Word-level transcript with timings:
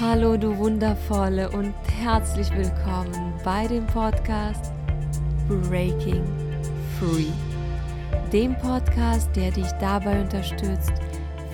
Hallo 0.00 0.36
du 0.36 0.58
wundervolle 0.58 1.48
und 1.52 1.72
herzlich 2.02 2.50
willkommen 2.50 3.32
bei 3.44 3.68
dem 3.68 3.86
Podcast 3.86 4.72
Breaking 5.46 6.24
Free. 6.98 7.30
Dem 8.32 8.58
Podcast, 8.58 9.28
der 9.36 9.52
dich 9.52 9.70
dabei 9.78 10.20
unterstützt, 10.20 10.90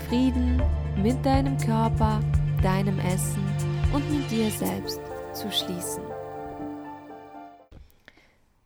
Frieden 0.08 0.62
mit 0.96 1.22
deinem 1.22 1.58
Körper, 1.58 2.20
deinem 2.62 2.98
Essen 3.00 3.44
und 3.92 4.10
mit 4.10 4.30
dir 4.30 4.50
selbst 4.50 5.02
zu 5.34 5.52
schließen. 5.52 6.02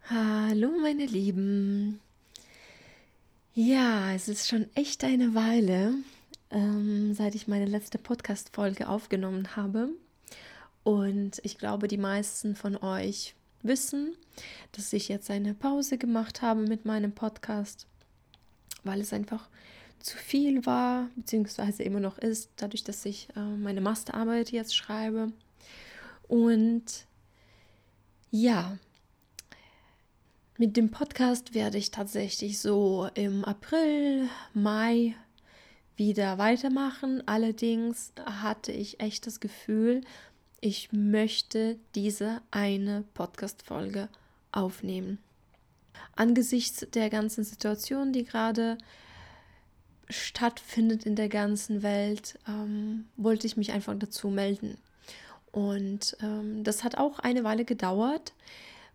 Hallo 0.09 0.68
meine 0.80 1.06
Lieben. 1.06 1.98
Ja, 3.54 4.12
es 4.12 4.29
ist 4.29 4.48
schon 4.48 4.68
echt 4.77 5.02
eine 5.02 5.34
Weile, 5.34 5.95
ähm, 6.55 7.12
seit 7.12 7.34
ich 7.34 7.48
meine 7.48 7.66
letzte 7.66 7.98
Podcast-Folge 7.98 8.89
aufgenommen 8.89 9.57
habe. 9.57 9.90
Und 10.85 11.40
ich 11.43 11.58
glaube, 11.58 11.89
die 11.89 11.99
meisten 11.99 12.54
von 12.54 12.77
euch 12.77 13.35
wissen, 13.63 14.14
dass 14.72 14.93
ich 14.93 15.08
jetzt 15.08 15.30
eine 15.30 15.54
Pause 15.54 15.99
gemacht 15.99 16.43
habe 16.43 16.63
mit 16.63 16.85
meinem 16.85 17.13
Podcast, 17.13 17.86
weil 18.85 19.00
es 19.00 19.13
einfach 19.13 19.49
zu 19.99 20.17
viel 20.17 20.64
war, 20.64 21.08
beziehungsweise 21.17 21.82
immer 21.82 22.00
noch 22.00 22.18
ist, 22.18 22.50
dadurch, 22.57 22.85
dass 22.85 23.05
ich 23.05 23.29
äh, 23.36 23.41
meine 23.41 23.80
Masterarbeit 23.80 24.52
jetzt 24.52 24.77
schreibe. 24.77 25.32
Und 26.29 27.07
ja, 28.30 28.79
mit 30.58 30.77
dem 30.77 30.91
Podcast 30.91 31.55
werde 31.55 31.79
ich 31.79 31.91
tatsächlich 31.91 32.61
so 32.61 33.08
im 33.14 33.44
April, 33.44 34.28
Mai 34.52 35.16
wieder 35.97 36.39
weitermachen. 36.39 37.22
Allerdings 37.27 38.12
hatte 38.25 38.72
ich 38.72 39.00
echt 39.00 39.27
das 39.27 39.41
Gefühl, 39.41 40.02
ich 40.61 40.92
möchte 40.92 41.78
diese 41.94 42.41
eine 42.50 43.05
Podcast-Folge 43.14 44.08
aufnehmen. 44.50 45.19
Angesichts 46.16 46.86
der 46.92 47.10
ganzen 47.10 47.44
Situation, 47.44 48.12
die 48.12 48.24
gerade 48.24 48.78
stattfindet 50.08 51.06
in 51.06 51.16
der 51.16 51.28
ganzen 51.28 51.82
Welt, 51.82 52.38
ähm, 52.48 53.06
wollte 53.16 53.47
ich 53.47 53.56
mich 53.56 53.72
einfach 53.72 53.94
dazu 53.98 54.28
melden. 54.28 54.76
Und 55.50 56.16
ähm, 56.20 56.64
das 56.64 56.82
hat 56.82 56.98
auch 56.98 57.19
eine 57.19 57.44
Weile 57.44 57.64
gedauert, 57.64 58.32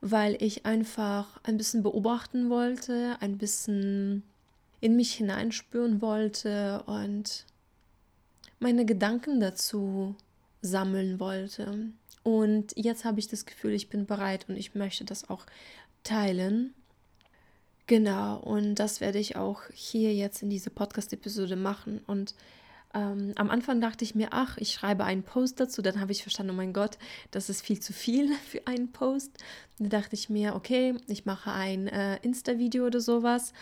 weil 0.01 0.41
ich 0.41 0.65
einfach 0.65 1.39
ein 1.43 1.57
bisschen 1.57 1.83
beobachten 1.83 2.49
wollte, 2.49 3.17
ein 3.21 3.37
bisschen 3.37 4.23
in 4.81 4.95
mich 4.95 5.13
hineinspüren 5.13 6.01
wollte 6.01 6.83
und 6.85 7.45
meine 8.59 8.85
Gedanken 8.85 9.39
dazu 9.39 10.15
sammeln 10.61 11.19
wollte. 11.19 11.91
Und 12.23 12.73
jetzt 12.75 13.05
habe 13.05 13.19
ich 13.19 13.27
das 13.27 13.45
Gefühl, 13.45 13.73
ich 13.73 13.89
bin 13.89 14.05
bereit 14.05 14.45
und 14.49 14.57
ich 14.57 14.75
möchte 14.75 15.05
das 15.05 15.29
auch 15.29 15.45
teilen. 16.03 16.73
Genau, 17.87 18.37
und 18.37 18.75
das 18.75 19.01
werde 19.01 19.17
ich 19.17 19.35
auch 19.35 19.63
hier 19.73 20.13
jetzt 20.13 20.43
in 20.43 20.49
dieser 20.49 20.69
Podcast-Episode 20.69 21.55
machen. 21.55 22.01
Und 22.05 22.35
ähm, 22.93 23.33
am 23.35 23.49
Anfang 23.49 23.81
dachte 23.81 24.03
ich 24.03 24.13
mir, 24.13 24.27
ach, 24.31 24.57
ich 24.57 24.71
schreibe 24.71 25.05
einen 25.05 25.23
Post 25.23 25.59
dazu. 25.59 25.81
Dann 25.81 25.99
habe 25.99 26.11
ich 26.11 26.21
verstanden, 26.21 26.51
oh 26.51 26.55
mein 26.55 26.73
Gott, 26.73 26.99
das 27.31 27.49
ist 27.49 27.61
viel 27.61 27.79
zu 27.79 27.93
viel 27.93 28.31
für 28.47 28.67
einen 28.67 28.91
Post. 28.91 29.31
Dann 29.79 29.89
dachte 29.89 30.15
ich 30.15 30.29
mir, 30.29 30.55
okay, 30.55 30.95
ich 31.07 31.25
mache 31.25 31.51
ein 31.51 31.87
äh, 31.87 32.17
Insta-Video 32.17 32.85
oder 32.85 33.01
sowas. 33.01 33.53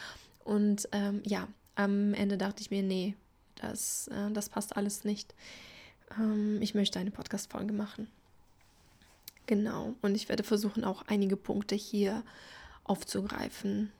Und 0.48 0.88
ähm, 0.94 1.22
ja, 1.26 1.50
am 1.76 2.14
Ende 2.14 2.38
dachte 2.38 2.62
ich 2.62 2.72
mir, 2.72 2.82
nee, 2.82 3.16
das, 3.56 4.08
äh, 4.08 4.32
das 4.32 4.48
passt 4.48 4.78
alles 4.78 5.04
nicht. 5.04 5.36
Ähm, 6.18 6.62
ich 6.62 6.74
möchte 6.74 7.00
eine 7.00 7.12
Podcast-Folge 7.12 7.74
machen. 7.74 8.08
Genau. 9.46 9.96
Und 10.02 10.16
ich 10.16 10.30
werde 10.30 10.44
versuchen, 10.44 10.86
auch 10.86 11.04
einige 11.08 11.36
Punkte 11.36 11.76
hier 11.76 12.24
aufzugreifen. 12.86 13.92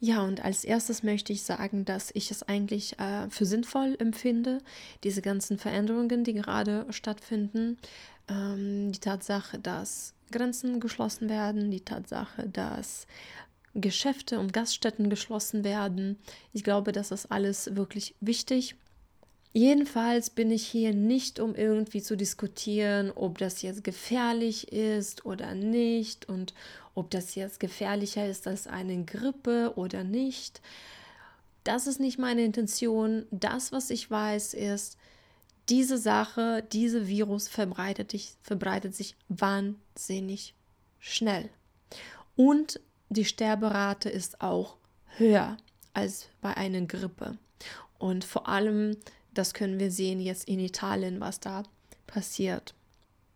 Ja, 0.00 0.22
und 0.22 0.42
als 0.42 0.64
erstes 0.64 1.02
möchte 1.02 1.34
ich 1.34 1.42
sagen, 1.42 1.84
dass 1.84 2.10
ich 2.14 2.30
es 2.30 2.42
eigentlich 2.42 2.98
äh, 2.98 3.28
für 3.28 3.44
sinnvoll 3.44 3.96
empfinde, 3.98 4.62
diese 5.04 5.20
ganzen 5.20 5.58
Veränderungen, 5.58 6.24
die 6.24 6.32
gerade 6.32 6.86
stattfinden. 6.88 7.76
Ähm, 8.28 8.92
die 8.92 9.00
Tatsache, 9.00 9.58
dass 9.58 10.14
Grenzen 10.32 10.80
geschlossen 10.80 11.28
werden, 11.28 11.70
die 11.70 11.84
Tatsache, 11.84 12.48
dass 12.48 13.06
Geschäfte 13.74 14.38
und 14.38 14.52
Gaststätten 14.52 15.10
geschlossen 15.10 15.64
werden. 15.64 16.18
Ich 16.52 16.64
glaube, 16.64 16.92
das 16.92 17.10
ist 17.10 17.30
alles 17.30 17.76
wirklich 17.76 18.14
wichtig. 18.20 18.74
Jedenfalls 19.52 20.30
bin 20.30 20.50
ich 20.50 20.66
hier 20.66 20.94
nicht, 20.94 21.40
um 21.40 21.56
irgendwie 21.56 22.02
zu 22.02 22.16
diskutieren, 22.16 23.10
ob 23.10 23.38
das 23.38 23.62
jetzt 23.62 23.82
gefährlich 23.82 24.72
ist 24.72 25.24
oder 25.24 25.54
nicht 25.54 26.28
und 26.28 26.54
ob 26.94 27.10
das 27.10 27.34
jetzt 27.34 27.58
gefährlicher 27.58 28.26
ist 28.28 28.46
als 28.46 28.68
eine 28.68 29.04
Grippe 29.04 29.72
oder 29.74 30.04
nicht. 30.04 30.60
Das 31.64 31.88
ist 31.88 31.98
nicht 31.98 32.18
meine 32.18 32.44
Intention. 32.44 33.26
Das, 33.32 33.72
was 33.72 33.90
ich 33.90 34.08
weiß, 34.08 34.54
ist, 34.54 34.96
diese 35.68 35.98
Sache, 35.98 36.64
dieser 36.72 37.06
Virus 37.06 37.48
verbreitet, 37.48 38.14
verbreitet 38.42 38.94
sich 38.94 39.16
wahnsinnig 39.28 40.54
schnell. 40.98 41.48
Und 42.36 42.80
die 43.10 43.24
Sterberate 43.24 44.08
ist 44.08 44.40
auch 44.40 44.76
höher 45.16 45.56
als 45.92 46.28
bei 46.40 46.56
einer 46.56 46.80
Grippe. 46.82 47.36
Und 47.98 48.24
vor 48.24 48.48
allem, 48.48 48.96
das 49.34 49.52
können 49.52 49.78
wir 49.78 49.90
sehen 49.90 50.20
jetzt 50.20 50.48
in 50.48 50.60
Italien, 50.60 51.20
was 51.20 51.40
da 51.40 51.64
passiert. 52.06 52.74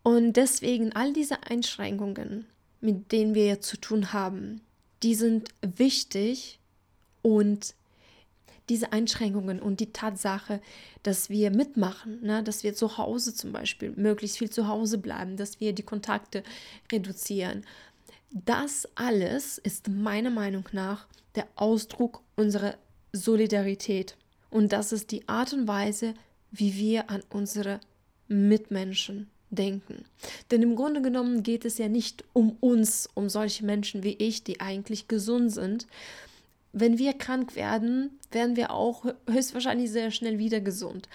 Und 0.03 0.35
deswegen 0.35 0.93
all 0.93 1.13
diese 1.13 1.43
Einschränkungen, 1.43 2.47
mit 2.81 3.13
denen 3.13 3.35
wir 3.35 3.47
jetzt 3.47 3.69
zu 3.69 3.77
tun 3.77 4.13
haben, 4.13 4.61
die 5.03 5.15
sind 5.15 5.49
wichtig 5.61 6.59
und 7.23 7.75
diese 8.69 8.93
Einschränkungen 8.93 9.61
und 9.61 9.81
die 9.81 9.93
Tatsache, 9.93 10.61
dass 11.03 11.29
wir 11.29 11.51
mitmachen, 11.51 12.23
ne, 12.23 12.43
dass 12.43 12.63
wir 12.63 12.75
zu 12.75 12.97
Hause 12.97 13.35
zum 13.35 13.53
Beispiel 13.53 13.93
möglichst 13.97 14.39
viel 14.39 14.49
zu 14.49 14.69
Hause 14.69 14.99
bleiben, 14.99 15.37
dass 15.37 15.61
wir 15.61 15.75
die 15.75 15.83
Kontakte 15.83 16.43
reduzieren, 16.91 17.65
das 18.35 18.89
alles 18.97 19.59
ist 19.59 19.89
meiner 19.89 20.31
Meinung 20.31 20.69
nach 20.73 21.07
der 21.37 21.47
Ausdruck 21.55 22.21
unserer 22.35 22.75
Solidarität. 23.13 24.17
Und 24.51 24.73
das 24.73 24.93
ist 24.93 25.13
die 25.13 25.29
Art 25.29 25.53
und 25.53 25.69
Weise, 25.69 26.15
wie 26.51 26.75
wir 26.75 27.11
an 27.11 27.23
unsere 27.31 27.81
Mitmenschen 28.27 29.31
denken. 29.51 30.05
Denn 30.51 30.63
im 30.63 30.75
Grunde 30.75 31.01
genommen 31.01 31.45
geht 31.45 31.65
es 31.65 31.79
ja 31.79 31.89
nicht 31.89 32.25
um 32.33 32.57
uns, 32.59 33.09
um 33.15 33.29
solche 33.29 33.65
Menschen 33.65 34.03
wie 34.03 34.15
ich, 34.15 34.43
die 34.43 34.61
eigentlich 34.61 35.07
gesund 35.07 35.53
sind. 35.53 35.87
Wenn 36.73 36.99
wir 36.99 37.13
krank 37.13 37.55
werden, 37.55 38.19
werden 38.33 38.57
wir 38.57 38.73
auch 38.73 39.05
höchstwahrscheinlich 39.31 39.93
sehr 39.93 40.11
schnell 40.11 40.39
wieder 40.39 40.61
gesund. 40.61 41.09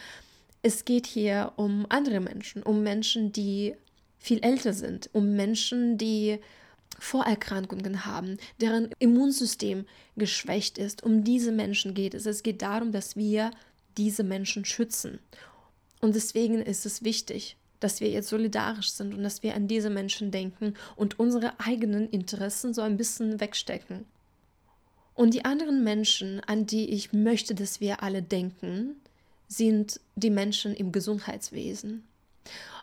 Es 0.61 0.85
geht 0.85 1.05
hier 1.05 1.51
um 1.57 1.85
andere 1.89 2.21
Menschen, 2.21 2.63
um 2.63 2.81
Menschen, 2.81 3.33
die 3.33 3.75
viel 4.19 4.39
älter 4.39 4.71
sind, 4.71 5.09
um 5.11 5.35
Menschen, 5.35 5.97
die 5.97 6.39
Vorerkrankungen 6.99 8.05
haben, 8.05 8.37
deren 8.61 8.89
Immunsystem 8.99 9.85
geschwächt 10.15 10.77
ist. 10.77 11.03
Um 11.03 11.23
diese 11.23 11.51
Menschen 11.51 11.93
geht 11.93 12.13
es. 12.13 12.25
Es 12.25 12.43
geht 12.43 12.61
darum, 12.61 12.91
dass 12.91 13.15
wir 13.15 13.51
diese 13.97 14.23
Menschen 14.23 14.65
schützen. 14.65 15.19
Und 16.01 16.15
deswegen 16.15 16.61
ist 16.61 16.85
es 16.85 17.03
wichtig, 17.03 17.57
dass 17.79 18.01
wir 18.01 18.09
jetzt 18.09 18.29
solidarisch 18.29 18.91
sind 18.91 19.13
und 19.13 19.23
dass 19.23 19.43
wir 19.43 19.55
an 19.55 19.67
diese 19.67 19.89
Menschen 19.89 20.31
denken 20.31 20.73
und 20.95 21.19
unsere 21.19 21.59
eigenen 21.59 22.09
Interessen 22.09 22.73
so 22.73 22.81
ein 22.81 22.97
bisschen 22.97 23.39
wegstecken. 23.39 24.05
Und 25.15 25.33
die 25.33 25.43
anderen 25.43 25.83
Menschen, 25.83 26.41
an 26.45 26.65
die 26.65 26.89
ich 26.89 27.11
möchte, 27.11 27.55
dass 27.55 27.81
wir 27.81 28.03
alle 28.03 28.21
denken, 28.21 28.95
sind 29.47 29.99
die 30.15 30.29
Menschen 30.29 30.73
im 30.73 30.91
Gesundheitswesen. 30.91 32.03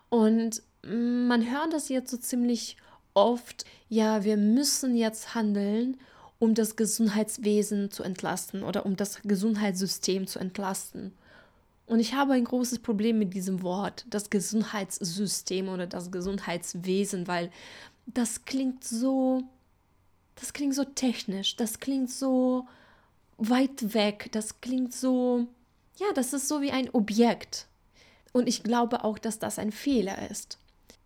Und 0.09 0.63
man 0.83 1.51
hört 1.51 1.73
das 1.73 1.89
jetzt 1.89 2.11
so 2.11 2.17
ziemlich 2.17 2.77
oft, 3.17 3.65
ja, 3.89 4.23
wir 4.25 4.37
müssen 4.37 4.95
jetzt 4.95 5.35
handeln, 5.35 5.97
um 6.39 6.55
das 6.55 6.77
Gesundheitswesen 6.77 7.91
zu 7.91 8.03
entlasten 8.03 8.63
oder 8.63 8.85
um 8.85 8.95
das 8.95 9.23
Gesundheitssystem 9.23 10.27
zu 10.27 10.39
entlasten. 10.39 11.13
Und 11.87 12.01
ich 12.01 12.15
habe 12.15 12.35
ein 12.35 12.45
großes 12.45 12.81
Problem 12.81 13.19
mit 13.19 13.33
diesem 13.33 13.63
Wort, 13.63 14.05
das 14.11 14.29
Gesundheitssystem 14.29 15.69
oder 15.69 15.87
das 15.87 16.11
Gesundheitswesen, 16.11 17.27
weil 17.27 17.51
das 18.07 18.45
klingt 18.45 18.85
so, 18.85 19.45
das 20.35 20.53
klingt 20.53 20.75
so 20.75 20.85
technisch, 20.85 21.57
das 21.57 21.81
klingt 21.81 22.11
so 22.11 22.67
weit 23.39 23.95
weg, 23.95 24.29
das 24.33 24.61
klingt 24.61 24.93
so, 24.95 25.47
ja, 25.99 26.07
das 26.15 26.33
ist 26.33 26.49
so 26.49 26.61
wie 26.61 26.73
ein 26.73 26.91
Objekt. 26.91 27.67
Und 28.33 28.47
ich 28.47 28.63
glaube 28.63 29.05
auch, 29.05 29.19
dass 29.19 29.39
das 29.39 29.59
ein 29.59 29.73
Fehler 29.73 30.31
ist, 30.31 30.59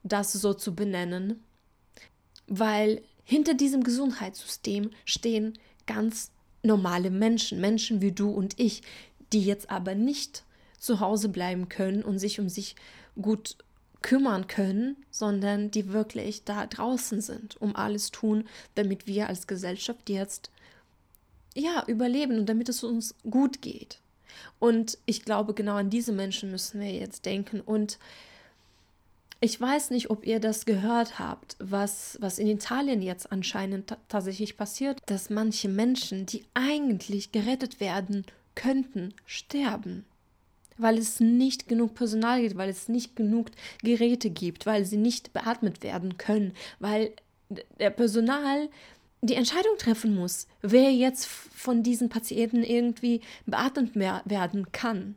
das 0.03 0.33
so 0.33 0.55
zu 0.55 0.75
benennen 0.75 1.45
weil 2.51 3.01
hinter 3.25 3.55
diesem 3.55 3.83
Gesundheitssystem 3.83 4.91
stehen 5.07 5.59
ganz 5.87 6.31
normale 6.63 7.11
Menschen, 7.11 7.61
Menschen 7.61 8.03
wie 8.03 8.13
du 8.13 8.29
und 8.29 8.59
ich, 8.61 8.83
die 9.33 9.43
jetzt 9.43 9.71
aber 9.71 9.95
nicht 9.95 10.45
zu 10.79 11.01
Hause 11.01 11.29
bleiben 11.29 11.69
können 11.69 12.03
und 12.03 12.19
sich 12.19 12.41
um 12.41 12.49
sich 12.49 12.75
gut 13.21 13.57
kümmern 14.03 14.47
können, 14.47 14.97
sondern 15.11 15.71
die 15.71 15.93
wirklich 15.93 16.45
da 16.45 16.67
draußen 16.67 17.21
sind, 17.21 17.61
um 17.61 17.77
alles 17.77 18.11
tun, 18.11 18.49
damit 18.75 19.07
wir 19.07 19.29
als 19.29 19.47
Gesellschaft 19.47 20.11
jetzt 20.11 20.51
ja 21.55 21.85
überleben 21.87 22.39
und 22.39 22.47
damit 22.47 22.69
es 22.69 22.83
uns 22.83 23.15
gut 23.31 23.63
geht. 23.63 24.01
Und 24.59 24.99
ich 25.07 25.25
glaube, 25.25 25.55
genau 25.55 25.77
an 25.77 25.91
diese 25.91 26.13
Menschen 26.13 26.51
müssen 26.51 26.81
wir 26.81 26.93
jetzt 26.93 27.27
denken. 27.27 27.61
Und 27.61 27.99
ich 29.41 29.59
weiß 29.59 29.91
nicht, 29.91 30.11
ob 30.11 30.27
ihr 30.27 30.39
das 30.39 30.67
gehört 30.67 31.19
habt, 31.19 31.57
was, 31.59 32.19
was 32.21 32.39
in 32.39 32.47
Italien 32.47 33.01
jetzt 33.01 33.33
anscheinend 33.33 33.97
tatsächlich 34.09 34.57
passiert, 34.59 35.01
dass 35.07 35.31
manche 35.31 35.69
Menschen, 35.69 36.27
die 36.27 36.45
eigentlich 36.53 37.33
gerettet 37.33 37.81
werden 37.81 38.27
könnten, 38.55 39.15
sterben. 39.25 40.05
Weil 40.77 40.99
es 40.99 41.21
nicht 41.21 41.69
genug 41.69 41.95
Personal 41.95 42.43
gibt, 42.43 42.57
weil 42.57 42.69
es 42.69 42.89
nicht 42.89 43.17
genug 43.17 43.51
Geräte 43.83 44.29
gibt, 44.29 44.67
weil 44.67 44.85
sie 44.85 44.99
nicht 44.99 45.33
beatmet 45.33 45.83
werden 45.83 46.19
können, 46.19 46.53
weil 46.79 47.13
der 47.79 47.91
Personal 47.91 48.69
die 49.23 49.35
Entscheidung 49.35 49.77
treffen 49.79 50.15
muss, 50.15 50.47
wer 50.63 50.93
jetzt 50.93 51.27
von 51.27 51.83
diesen 51.83 52.09
Patienten 52.09 52.63
irgendwie 52.63 53.21
beatmet 53.47 53.95
werden 53.95 54.73
kann. 54.73 55.17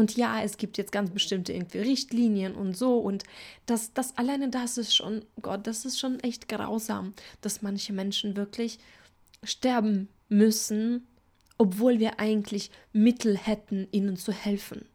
Und 0.00 0.16
ja, 0.16 0.42
es 0.42 0.56
gibt 0.56 0.78
jetzt 0.78 0.92
ganz 0.92 1.10
bestimmte 1.10 1.52
irgendwie 1.52 1.80
Richtlinien 1.80 2.54
und 2.54 2.74
so. 2.74 2.96
Und 2.96 3.24
das, 3.66 3.92
das 3.92 4.16
alleine 4.16 4.48
das 4.48 4.78
ist 4.78 4.96
schon, 4.96 5.26
Gott, 5.42 5.66
das 5.66 5.84
ist 5.84 6.00
schon 6.00 6.18
echt 6.20 6.48
grausam, 6.48 7.12
dass 7.42 7.60
manche 7.60 7.92
Menschen 7.92 8.34
wirklich 8.34 8.78
sterben 9.44 10.08
müssen, 10.30 11.06
obwohl 11.58 11.98
wir 11.98 12.18
eigentlich 12.18 12.70
Mittel 12.94 13.36
hätten, 13.36 13.88
ihnen 13.92 14.16
zu 14.16 14.32
helfen. 14.32 14.86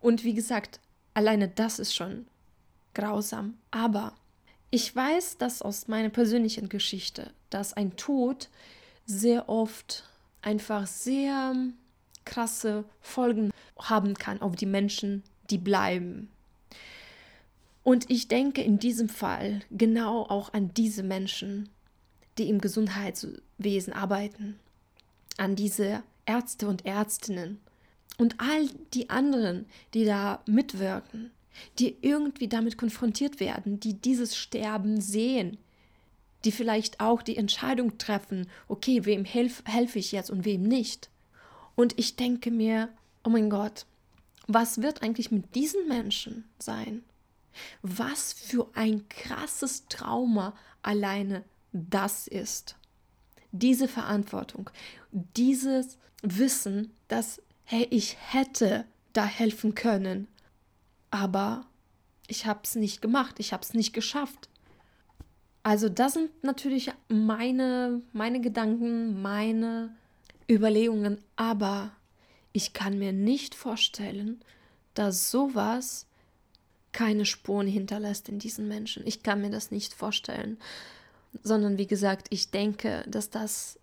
Und 0.00 0.22
wie 0.22 0.34
gesagt, 0.34 0.78
alleine 1.12 1.48
das 1.48 1.80
ist 1.80 1.92
schon 1.92 2.28
grausam. 2.94 3.58
Aber 3.72 4.14
ich 4.70 4.94
weiß 4.94 5.38
das 5.38 5.62
aus 5.62 5.88
meiner 5.88 6.10
persönlichen 6.10 6.68
Geschichte, 6.68 7.32
dass 7.50 7.72
ein 7.72 7.96
Tod 7.96 8.50
sehr 9.04 9.48
oft 9.48 10.08
einfach 10.42 10.86
sehr 10.86 11.56
krasse 12.24 12.84
Folgen 13.00 13.50
haben 13.78 14.14
kann 14.14 14.40
auf 14.40 14.56
die 14.56 14.66
Menschen, 14.66 15.22
die 15.50 15.58
bleiben. 15.58 16.30
Und 17.82 18.10
ich 18.10 18.28
denke 18.28 18.62
in 18.62 18.78
diesem 18.78 19.08
Fall 19.08 19.60
genau 19.70 20.22
auch 20.22 20.52
an 20.52 20.72
diese 20.74 21.02
Menschen, 21.02 21.68
die 22.38 22.48
im 22.48 22.60
Gesundheitswesen 22.60 23.92
arbeiten, 23.92 24.58
an 25.36 25.56
diese 25.56 26.02
Ärzte 26.26 26.68
und 26.68 26.84
Ärztinnen 26.84 27.58
und 28.18 28.36
all 28.38 28.68
die 28.92 29.10
anderen, 29.10 29.66
die 29.94 30.04
da 30.04 30.42
mitwirken 30.46 31.30
die 31.78 31.96
irgendwie 32.00 32.48
damit 32.48 32.78
konfrontiert 32.78 33.40
werden, 33.40 33.80
die 33.80 33.94
dieses 33.94 34.36
Sterben 34.36 35.00
sehen, 35.00 35.58
die 36.44 36.52
vielleicht 36.52 37.00
auch 37.00 37.22
die 37.22 37.36
Entscheidung 37.36 37.98
treffen, 37.98 38.48
okay, 38.68 39.04
wem 39.04 39.24
helf, 39.24 39.62
helfe 39.66 39.98
ich 39.98 40.12
jetzt 40.12 40.30
und 40.30 40.44
wem 40.44 40.62
nicht. 40.62 41.10
Und 41.74 41.98
ich 41.98 42.16
denke 42.16 42.50
mir, 42.50 42.88
oh 43.24 43.30
mein 43.30 43.50
Gott, 43.50 43.86
was 44.46 44.82
wird 44.82 45.02
eigentlich 45.02 45.30
mit 45.30 45.54
diesen 45.54 45.86
Menschen 45.88 46.44
sein? 46.58 47.02
Was 47.82 48.32
für 48.32 48.68
ein 48.74 49.08
krasses 49.08 49.86
Trauma 49.88 50.54
alleine 50.82 51.44
das 51.72 52.26
ist. 52.26 52.76
Diese 53.52 53.88
Verantwortung, 53.88 54.70
dieses 55.12 55.98
Wissen, 56.22 56.92
dass, 57.08 57.42
hey, 57.64 57.86
ich 57.90 58.16
hätte 58.32 58.84
da 59.12 59.24
helfen 59.24 59.74
können, 59.74 60.28
aber 61.10 61.66
ich 62.28 62.46
habe 62.46 62.60
es 62.62 62.76
nicht 62.76 63.02
gemacht, 63.02 63.36
ich 63.38 63.52
habe 63.52 63.62
es 63.62 63.74
nicht 63.74 63.92
geschafft. 63.92 64.48
Also 65.62 65.88
das 65.88 66.14
sind 66.14 66.30
natürlich 66.42 66.92
meine, 67.08 68.02
meine 68.12 68.40
Gedanken, 68.40 69.20
meine 69.20 69.94
Überlegungen, 70.50 71.18
aber 71.36 71.92
ich 72.52 72.72
kann 72.72 72.98
mir 72.98 73.12
nicht 73.12 73.54
vorstellen, 73.54 74.42
dass 74.94 75.30
sowas 75.30 76.06
keine 76.92 77.24
Spuren 77.24 77.68
hinterlässt 77.68 78.28
in 78.28 78.38
diesen 78.38 78.66
Menschen. 78.66 79.06
Ich 79.06 79.22
kann 79.22 79.40
mir 79.40 79.50
das 79.50 79.70
nicht 79.70 79.94
vorstellen, 79.94 80.58
sondern 81.42 81.78
wie 81.78 81.86
gesagt, 81.86 82.26
ich 82.30 82.50
denke, 82.50 83.04
dass 83.06 83.30
das 83.30 83.78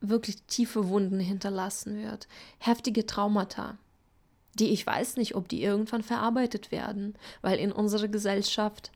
wirklich 0.00 0.42
tiefe 0.44 0.88
Wunden 0.88 1.20
hinterlassen 1.20 2.02
wird, 2.02 2.28
heftige 2.58 3.04
Traumata 3.04 3.78
die 4.58 4.70
ich 4.70 4.86
weiß 4.86 5.16
nicht, 5.16 5.34
ob 5.34 5.48
die 5.48 5.62
irgendwann 5.62 6.02
verarbeitet 6.02 6.70
werden, 6.70 7.14
weil 7.42 7.58
in 7.58 7.72
unserer 7.72 8.08
Gesellschaft 8.08 8.90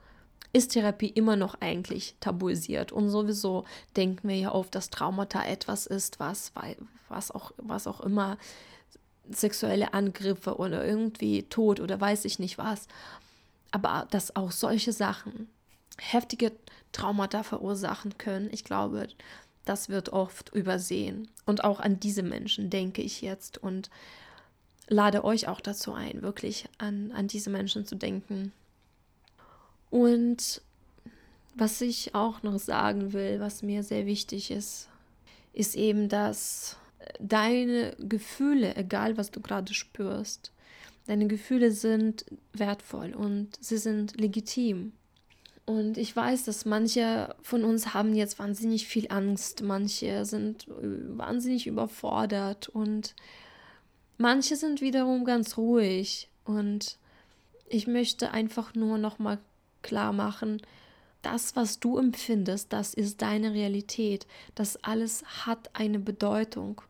ist 0.53 0.73
Therapie 0.73 1.09
immer 1.09 1.37
noch 1.37 1.57
eigentlich 1.61 2.15
tabuisiert 2.21 2.93
und 2.93 3.09
sowieso 3.09 3.65
denken 3.97 4.29
wir 4.29 4.37
ja 4.37 4.53
oft, 4.53 4.75
dass 4.75 4.91
Traumata 4.91 5.45
etwas 5.45 5.87
ist, 5.87 6.21
was, 6.21 6.53
was, 7.09 7.31
auch, 7.31 7.53
was 7.57 7.87
auch 7.87 8.01
immer 8.01 8.37
sexuelle 9.31 9.95
Angriffe 9.95 10.57
oder 10.57 10.85
irgendwie 10.85 11.45
Tod 11.45 11.81
oder 11.81 12.01
weiß 12.01 12.25
ich 12.25 12.39
nicht 12.39 12.59
was. 12.59 12.87
Aber 13.71 14.07
dass 14.11 14.37
auch 14.37 14.53
solche 14.53 14.93
Sachen 14.93 15.49
heftige 15.99 16.53
Traumata 16.93 17.43
verursachen 17.43 18.19
können, 18.19 18.51
ich 18.53 18.65
glaube, 18.65 19.09
das 19.65 19.89
wird 19.89 20.11
oft 20.11 20.53
übersehen. 20.55 21.29
Und 21.47 21.65
auch 21.65 21.81
an 21.81 22.01
diese 22.01 22.23
Menschen 22.23 22.71
denke 22.71 23.03
ich 23.03 23.23
jetzt. 23.23 23.59
Und 23.59 23.91
lade 24.89 25.25
euch 25.25 25.49
auch 25.49 25.61
dazu 25.61 25.93
ein, 25.93 26.23
wirklich 26.23 26.69
an, 26.79 27.13
an 27.13 27.29
diese 27.29 27.51
Menschen 27.51 27.87
zu 27.87 27.95
denken. 27.95 28.53
Und 29.93 30.61
was 31.55 31.81
ich 31.81 32.15
auch 32.15 32.43
noch 32.43 32.59
sagen 32.59 33.13
will, 33.13 33.39
was 33.39 33.63
mir 33.63 33.83
sehr 33.83 34.07
wichtig 34.07 34.51
ist, 34.51 34.89
ist 35.53 35.77
eben, 35.77 36.09
dass 36.09 36.77
deine 37.21 37.95
Gefühle, 37.99 38.75
egal 38.77 39.17
was 39.17 39.31
du 39.31 39.41
gerade 39.41 39.75
spürst, 39.75 40.51
deine 41.07 41.27
Gefühle 41.27 41.71
sind 41.71 42.25
wertvoll 42.53 43.15
und 43.15 43.51
sie 43.61 43.79
sind 43.79 44.21
legitim. 44.21 44.93
Und 45.67 45.97
ich 45.99 46.15
weiß, 46.17 46.45
dass 46.45 46.65
manche 46.65 47.37
von 47.43 47.63
uns 47.63 47.95
haben 47.95 48.15
jetzt 48.15 48.39
wahnsinnig 48.39 48.89
viel 48.89 49.07
Angst, 49.11 49.63
manche 49.63 50.25
sind 50.25 50.67
äh, 50.69 51.19
wahnsinnig 51.19 51.69
überfordert 51.69 52.69
und 52.69 53.15
Manche 54.23 54.55
sind 54.55 54.81
wiederum 54.81 55.25
ganz 55.25 55.57
ruhig 55.57 56.29
und 56.45 56.97
ich 57.69 57.89
möchte 57.89 58.31
einfach 58.31 58.73
nur 58.75 58.97
noch 58.97 59.19
mal 59.19 59.39
klar 59.83 60.13
machen, 60.13 60.63
das, 61.23 61.55
was 61.55 61.79
du 61.79 61.99
empfindest, 61.99 62.73
das 62.73 62.95
ist 62.95 63.23
deine 63.23 63.53
Realität. 63.53 64.27
Das 64.55 64.83
alles 64.83 65.25
hat 65.47 65.71
eine 65.73 65.99
Bedeutung. 65.99 66.83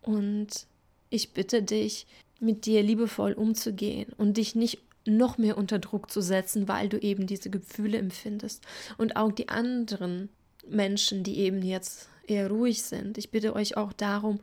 Und 0.00 0.66
ich 1.10 1.32
bitte 1.32 1.62
dich, 1.62 2.06
mit 2.40 2.66
dir 2.66 2.82
liebevoll 2.82 3.32
umzugehen 3.32 4.12
und 4.16 4.36
dich 4.36 4.54
nicht 4.54 4.80
noch 5.04 5.38
mehr 5.38 5.58
unter 5.58 5.78
Druck 5.78 6.10
zu 6.10 6.20
setzen, 6.20 6.68
weil 6.68 6.88
du 6.88 6.98
eben 6.98 7.26
diese 7.26 7.50
Gefühle 7.50 7.98
empfindest. 7.98 8.64
Und 8.98 9.16
auch 9.16 9.32
die 9.32 9.48
anderen 9.48 10.28
Menschen, 10.68 11.24
die 11.24 11.38
eben 11.38 11.62
jetzt 11.62 12.08
eher 12.26 12.48
ruhig 12.48 12.82
sind. 12.82 13.18
Ich 13.18 13.30
bitte 13.30 13.54
euch 13.54 13.76
auch 13.76 13.92
darum, 13.92 14.40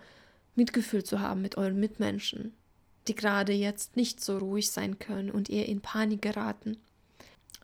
Mitgefühl 0.55 1.03
zu 1.03 1.21
haben 1.21 1.41
mit 1.41 1.57
euren 1.57 1.79
Mitmenschen, 1.79 2.53
die 3.07 3.15
gerade 3.15 3.53
jetzt 3.53 3.95
nicht 3.95 4.21
so 4.21 4.37
ruhig 4.37 4.69
sein 4.69 4.99
können 4.99 5.31
und 5.31 5.49
ihr 5.49 5.65
in 5.65 5.81
Panik 5.81 6.21
geraten. 6.21 6.77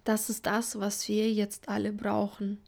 Das 0.06 0.30
ist 0.30 0.46
das, 0.46 0.80
was 0.80 1.10
wir 1.10 1.32
jetzt 1.32 1.68
alle 1.68 1.92
brauchen. 1.92 2.60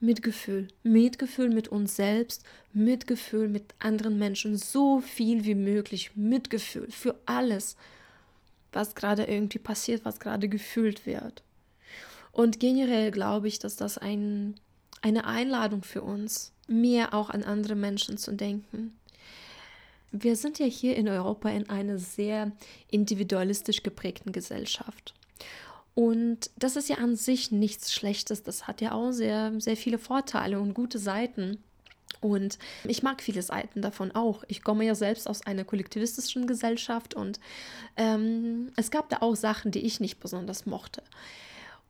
Mitgefühl. 0.00 0.68
Mitgefühl 0.82 1.50
mit 1.50 1.68
uns 1.68 1.94
selbst, 1.94 2.42
Mitgefühl 2.72 3.48
mit 3.48 3.74
anderen 3.78 4.18
Menschen, 4.18 4.56
so 4.56 5.00
viel 5.00 5.44
wie 5.44 5.54
möglich. 5.54 6.16
Mitgefühl 6.16 6.90
für 6.90 7.20
alles, 7.26 7.76
was 8.72 8.94
gerade 8.94 9.24
irgendwie 9.24 9.58
passiert, 9.58 10.06
was 10.06 10.20
gerade 10.20 10.48
gefühlt 10.48 11.04
wird. 11.04 11.42
Und 12.32 12.60
generell 12.60 13.10
glaube 13.10 13.46
ich, 13.46 13.58
dass 13.58 13.76
das 13.76 13.98
ein, 13.98 14.54
eine 15.02 15.26
Einladung 15.26 15.82
für 15.82 16.02
uns, 16.02 16.52
mehr 16.66 17.12
auch 17.12 17.28
an 17.28 17.42
andere 17.42 17.74
Menschen 17.74 18.16
zu 18.16 18.32
denken, 18.32 18.96
wir 20.12 20.34
sind 20.34 20.58
ja 20.58 20.66
hier 20.66 20.96
in 20.96 21.08
Europa 21.08 21.50
in 21.50 21.68
einer 21.68 21.98
sehr 21.98 22.52
individualistisch 22.88 23.82
geprägten 23.82 24.32
Gesellschaft. 24.32 25.14
Und 25.94 26.50
das 26.56 26.76
ist 26.76 26.88
ja 26.88 26.96
an 26.96 27.16
sich 27.16 27.50
nichts 27.50 27.92
Schlechtes. 27.92 28.42
Das 28.42 28.66
hat 28.66 28.80
ja 28.80 28.92
auch 28.92 29.12
sehr, 29.12 29.52
sehr 29.58 29.76
viele 29.76 29.98
Vorteile 29.98 30.60
und 30.60 30.74
gute 30.74 30.98
Seiten. 30.98 31.58
Und 32.20 32.58
ich 32.84 33.02
mag 33.02 33.22
viele 33.22 33.42
Seiten 33.42 33.82
davon 33.82 34.12
auch. 34.12 34.44
Ich 34.48 34.62
komme 34.62 34.84
ja 34.84 34.94
selbst 34.94 35.28
aus 35.28 35.46
einer 35.46 35.64
kollektivistischen 35.64 36.46
Gesellschaft 36.46 37.14
und 37.14 37.40
ähm, 37.96 38.72
es 38.76 38.90
gab 38.90 39.08
da 39.08 39.18
auch 39.20 39.36
Sachen, 39.36 39.70
die 39.70 39.80
ich 39.80 40.00
nicht 40.00 40.20
besonders 40.20 40.66
mochte. 40.66 41.02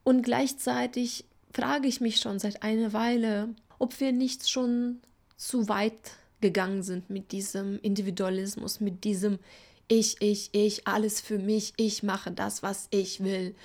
Und 0.05 0.23
gleichzeitig 0.23 1.25
frage 1.53 1.89
ich 1.89 2.01
mich 2.01 2.19
schon 2.19 2.39
seit 2.39 2.63
einer 2.63 2.93
Weile, 2.93 3.49
ob 3.79 3.99
wir 3.99 4.13
nicht 4.13 4.49
schon 4.49 5.01
zu 5.37 5.69
weit 5.69 6.13
gegangen 6.41 6.83
sind 6.83 7.11
mit 7.11 7.33
diesem 7.33 7.81
Individualismus, 7.81 8.81
mit 8.81 9.05
diesem 9.05 9.39
ich, 9.91 10.23
ich, 10.23 10.51
ich, 10.53 10.87
alles 10.87 11.21
für 11.21 11.39
mich, 11.39 11.73
ich 11.77 12.05
mache 12.05 12.31
das, 12.31 12.63
was 12.63 12.87
ich 12.93 13.25
will. 13.25 13.57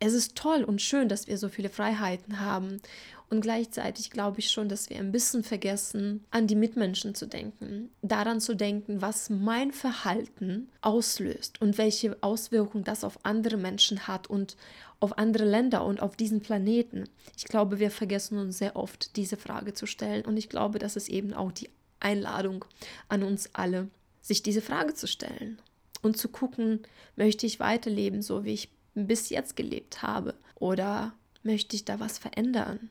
Es 0.00 0.12
ist 0.12 0.34
toll 0.34 0.64
und 0.64 0.82
schön, 0.82 1.08
dass 1.08 1.28
wir 1.28 1.38
so 1.38 1.48
viele 1.48 1.68
Freiheiten 1.68 2.40
haben. 2.40 2.82
Und 3.30 3.40
gleichzeitig 3.40 4.10
glaube 4.10 4.40
ich 4.40 4.50
schon, 4.50 4.68
dass 4.68 4.90
wir 4.90 4.98
ein 4.98 5.12
bisschen 5.12 5.44
vergessen, 5.44 6.24
an 6.32 6.48
die 6.48 6.56
Mitmenschen 6.56 7.14
zu 7.14 7.26
denken, 7.26 7.90
daran 8.02 8.40
zu 8.40 8.56
denken, 8.56 9.00
was 9.00 9.30
mein 9.30 9.70
Verhalten 9.70 10.68
auslöst 10.80 11.60
und 11.62 11.78
welche 11.78 12.16
Auswirkungen 12.20 12.84
das 12.84 13.04
auf 13.04 13.20
andere 13.22 13.56
Menschen 13.56 14.08
hat 14.08 14.26
und 14.26 14.56
auf 14.98 15.18
andere 15.18 15.44
Länder 15.44 15.84
und 15.84 16.02
auf 16.02 16.16
diesen 16.16 16.40
Planeten. 16.40 17.08
Ich 17.36 17.44
glaube, 17.44 17.78
wir 17.78 17.92
vergessen 17.92 18.38
uns 18.38 18.58
sehr 18.58 18.74
oft, 18.74 19.14
diese 19.14 19.36
Frage 19.36 19.72
zu 19.72 19.86
stellen. 19.86 20.24
Und 20.24 20.36
ich 20.36 20.48
glaube, 20.48 20.80
das 20.80 20.96
ist 20.96 21.08
eben 21.08 21.32
auch 21.32 21.52
die 21.52 21.70
Einladung 22.00 22.64
an 23.08 23.22
uns 23.22 23.50
alle, 23.52 23.88
sich 24.24 24.42
diese 24.42 24.62
Frage 24.62 24.94
zu 24.94 25.06
stellen 25.06 25.58
und 26.00 26.16
zu 26.16 26.28
gucken, 26.28 26.80
möchte 27.14 27.44
ich 27.44 27.60
weiterleben, 27.60 28.22
so 28.22 28.44
wie 28.44 28.54
ich 28.54 28.70
bis 28.94 29.28
jetzt 29.28 29.54
gelebt 29.54 30.02
habe? 30.02 30.34
Oder 30.54 31.12
möchte 31.42 31.76
ich 31.76 31.84
da 31.84 32.00
was 32.00 32.16
verändern? 32.16 32.88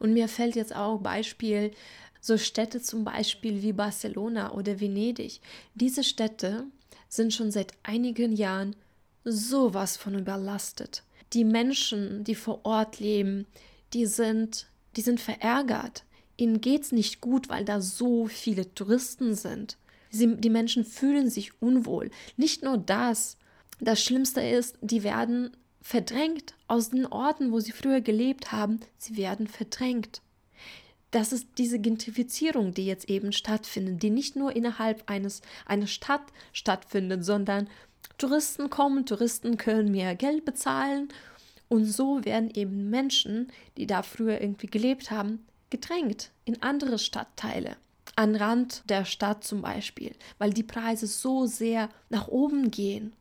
Und 0.00 0.12
mir 0.12 0.26
fällt 0.26 0.56
jetzt 0.56 0.74
auch 0.74 0.98
Beispiel 0.98 1.70
so 2.20 2.36
Städte 2.36 2.82
zum 2.82 3.04
Beispiel 3.04 3.62
wie 3.62 3.72
Barcelona 3.72 4.52
oder 4.52 4.80
Venedig. 4.80 5.40
Diese 5.74 6.02
Städte 6.02 6.64
sind 7.08 7.32
schon 7.32 7.52
seit 7.52 7.72
einigen 7.84 8.32
Jahren 8.32 8.74
sowas 9.24 9.96
von 9.96 10.18
überlastet. 10.18 11.04
Die 11.32 11.44
Menschen, 11.44 12.24
die 12.24 12.34
vor 12.34 12.60
Ort 12.64 12.98
leben, 12.98 13.46
die 13.92 14.06
sind, 14.06 14.66
die 14.96 15.00
sind 15.00 15.20
verärgert. 15.20 16.04
Ihnen 16.36 16.60
geht 16.60 16.82
es 16.82 16.92
nicht 16.92 17.20
gut, 17.20 17.48
weil 17.48 17.64
da 17.64 17.80
so 17.80 18.26
viele 18.26 18.74
Touristen 18.74 19.34
sind. 19.34 19.76
Sie, 20.12 20.36
die 20.36 20.50
Menschen 20.50 20.84
fühlen 20.84 21.30
sich 21.30 21.60
unwohl. 21.60 22.10
Nicht 22.36 22.62
nur 22.62 22.76
das. 22.76 23.38
Das 23.80 24.02
Schlimmste 24.04 24.42
ist, 24.42 24.78
die 24.82 25.02
werden 25.02 25.56
verdrängt 25.80 26.54
aus 26.68 26.90
den 26.90 27.06
Orten, 27.06 27.50
wo 27.50 27.58
sie 27.58 27.72
früher 27.72 28.00
gelebt 28.00 28.52
haben. 28.52 28.80
Sie 28.98 29.16
werden 29.16 29.48
verdrängt. 29.48 30.20
Das 31.10 31.32
ist 31.32 31.48
diese 31.58 31.78
Gentrifizierung, 31.78 32.72
die 32.72 32.86
jetzt 32.86 33.08
eben 33.08 33.32
stattfindet, 33.32 34.02
die 34.02 34.10
nicht 34.10 34.36
nur 34.36 34.54
innerhalb 34.54 35.10
eines, 35.10 35.42
einer 35.66 35.86
Stadt 35.86 36.22
stattfindet, 36.52 37.24
sondern 37.24 37.68
Touristen 38.18 38.70
kommen, 38.70 39.06
Touristen 39.06 39.56
können 39.56 39.90
mehr 39.90 40.14
Geld 40.14 40.44
bezahlen 40.44 41.08
und 41.68 41.86
so 41.86 42.24
werden 42.24 42.50
eben 42.54 42.90
Menschen, 42.90 43.50
die 43.76 43.86
da 43.86 44.02
früher 44.02 44.40
irgendwie 44.40 44.68
gelebt 44.68 45.10
haben, 45.10 45.44
gedrängt 45.70 46.30
in 46.44 46.62
andere 46.62 46.98
Stadtteile 46.98 47.76
an 48.16 48.36
Rand 48.36 48.82
der 48.88 49.04
Stadt 49.04 49.44
zum 49.44 49.62
Beispiel, 49.62 50.14
weil 50.38 50.52
die 50.52 50.62
Preise 50.62 51.06
so 51.06 51.46
sehr 51.46 51.88
nach 52.10 52.28
oben 52.28 52.70
gehen. 52.70 53.12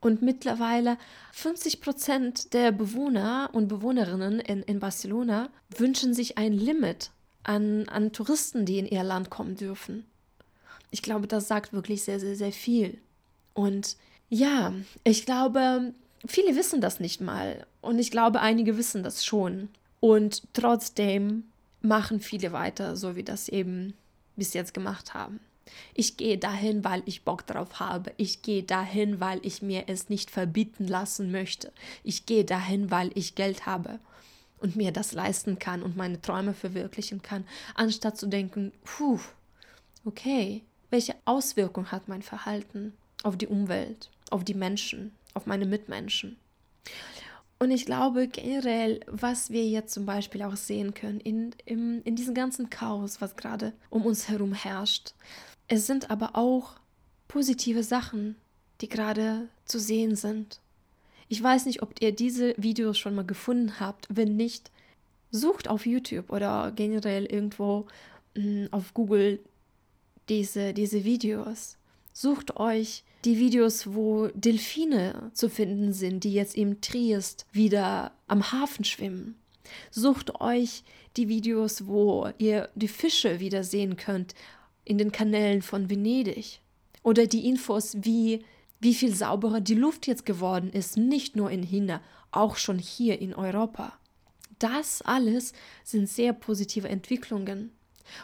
Und 0.00 0.22
mittlerweile 0.22 0.96
50 1.32 1.80
Prozent 1.80 2.54
der 2.54 2.70
Bewohner 2.70 3.50
und 3.52 3.66
Bewohnerinnen 3.66 4.38
in, 4.38 4.62
in 4.62 4.78
Barcelona 4.78 5.48
wünschen 5.76 6.14
sich 6.14 6.38
ein 6.38 6.52
Limit 6.52 7.10
an, 7.42 7.88
an 7.88 8.12
Touristen, 8.12 8.64
die 8.64 8.78
in 8.78 8.86
ihr 8.86 9.02
Land 9.02 9.28
kommen 9.30 9.56
dürfen. 9.56 10.06
Ich 10.90 11.02
glaube, 11.02 11.26
das 11.26 11.48
sagt 11.48 11.72
wirklich 11.72 12.04
sehr, 12.04 12.20
sehr, 12.20 12.36
sehr 12.36 12.52
viel. 12.52 12.98
Und 13.54 13.96
ja, 14.28 14.72
ich 15.02 15.26
glaube, 15.26 15.92
viele 16.26 16.54
wissen 16.54 16.80
das 16.80 17.00
nicht 17.00 17.20
mal. 17.20 17.66
Und 17.80 17.98
ich 17.98 18.10
glaube, 18.10 18.40
einige 18.40 18.76
wissen 18.76 19.02
das 19.02 19.24
schon. 19.24 19.68
Und 20.00 20.42
trotzdem 20.52 21.44
machen 21.80 22.20
viele 22.20 22.52
weiter, 22.52 22.96
so 22.96 23.16
wie 23.16 23.24
das 23.24 23.48
eben 23.48 23.94
bis 24.38 24.54
jetzt 24.54 24.74
gemacht 24.74 25.14
haben. 25.14 25.40
Ich 25.94 26.16
gehe 26.16 26.38
dahin, 26.38 26.84
weil 26.84 27.02
ich 27.04 27.24
Bock 27.24 27.46
drauf 27.46 27.80
habe. 27.80 28.12
Ich 28.16 28.42
gehe 28.42 28.62
dahin, 28.62 29.20
weil 29.20 29.38
ich 29.42 29.60
mir 29.60 29.84
es 29.86 30.08
nicht 30.08 30.30
verbieten 30.30 30.86
lassen 30.86 31.30
möchte. 31.30 31.72
Ich 32.02 32.26
gehe 32.26 32.44
dahin, 32.44 32.90
weil 32.90 33.10
ich 33.14 33.34
Geld 33.34 33.66
habe 33.66 33.98
und 34.60 34.76
mir 34.76 34.92
das 34.92 35.12
leisten 35.12 35.58
kann 35.58 35.82
und 35.82 35.96
meine 35.96 36.20
Träume 36.20 36.54
verwirklichen 36.54 37.22
kann, 37.22 37.44
anstatt 37.74 38.18
zu 38.18 38.26
denken, 38.26 38.72
puh, 38.84 39.20
okay, 40.04 40.62
welche 40.90 41.14
Auswirkung 41.24 41.92
hat 41.92 42.08
mein 42.08 42.22
Verhalten 42.22 42.94
auf 43.22 43.36
die 43.36 43.46
Umwelt, 43.46 44.10
auf 44.30 44.44
die 44.44 44.54
Menschen, 44.54 45.12
auf 45.34 45.46
meine 45.46 45.66
Mitmenschen? 45.66 46.36
Und 47.60 47.72
ich 47.72 47.86
glaube 47.86 48.28
generell, 48.28 49.00
was 49.06 49.50
wir 49.50 49.66
jetzt 49.66 49.92
zum 49.92 50.06
Beispiel 50.06 50.42
auch 50.42 50.56
sehen 50.56 50.94
können 50.94 51.20
in, 51.20 51.54
in, 51.64 52.02
in 52.02 52.14
diesem 52.14 52.34
ganzen 52.34 52.70
Chaos, 52.70 53.20
was 53.20 53.36
gerade 53.36 53.72
um 53.90 54.06
uns 54.06 54.28
herum 54.28 54.52
herrscht, 54.52 55.14
es 55.66 55.86
sind 55.86 56.10
aber 56.10 56.36
auch 56.36 56.74
positive 57.26 57.82
Sachen, 57.82 58.36
die 58.80 58.88
gerade 58.88 59.48
zu 59.64 59.80
sehen 59.80 60.14
sind. 60.14 60.60
Ich 61.28 61.42
weiß 61.42 61.66
nicht, 61.66 61.82
ob 61.82 62.00
ihr 62.00 62.12
diese 62.12 62.54
Videos 62.56 62.96
schon 62.96 63.14
mal 63.14 63.26
gefunden 63.26 63.80
habt. 63.80 64.06
Wenn 64.08 64.36
nicht, 64.36 64.70
sucht 65.30 65.68
auf 65.68 65.84
YouTube 65.84 66.30
oder 66.30 66.72
generell 66.74 67.26
irgendwo 67.26 67.86
mh, 68.34 68.42
hm, 68.42 68.68
auf 68.70 68.94
Google 68.94 69.40
diese, 70.28 70.72
diese 70.72 71.04
Videos. 71.04 71.76
Sucht 72.12 72.56
euch 72.56 73.04
die 73.24 73.38
Videos, 73.38 73.94
wo 73.94 74.28
Delfine 74.28 75.30
zu 75.34 75.48
finden 75.48 75.92
sind, 75.92 76.24
die 76.24 76.32
jetzt 76.32 76.56
im 76.56 76.80
Triest 76.80 77.46
wieder 77.52 78.12
am 78.26 78.52
Hafen 78.52 78.84
schwimmen. 78.84 79.36
Sucht 79.90 80.40
euch 80.40 80.82
die 81.16 81.28
Videos, 81.28 81.86
wo 81.86 82.30
ihr 82.38 82.68
die 82.74 82.88
Fische 82.88 83.40
wieder 83.40 83.64
sehen 83.64 83.96
könnt 83.96 84.34
in 84.84 84.98
den 84.98 85.12
Kanälen 85.12 85.62
von 85.62 85.90
Venedig. 85.90 86.60
Oder 87.02 87.26
die 87.26 87.46
Infos, 87.48 87.96
wie, 88.00 88.44
wie 88.80 88.94
viel 88.94 89.14
sauberer 89.14 89.60
die 89.60 89.74
Luft 89.74 90.06
jetzt 90.06 90.24
geworden 90.24 90.70
ist, 90.72 90.96
nicht 90.96 91.36
nur 91.36 91.50
in 91.50 91.62
China, 91.62 92.00
auch 92.30 92.56
schon 92.56 92.78
hier 92.78 93.20
in 93.20 93.34
Europa. 93.34 93.92
Das 94.58 95.02
alles 95.02 95.52
sind 95.84 96.08
sehr 96.08 96.32
positive 96.32 96.88
Entwicklungen. 96.88 97.72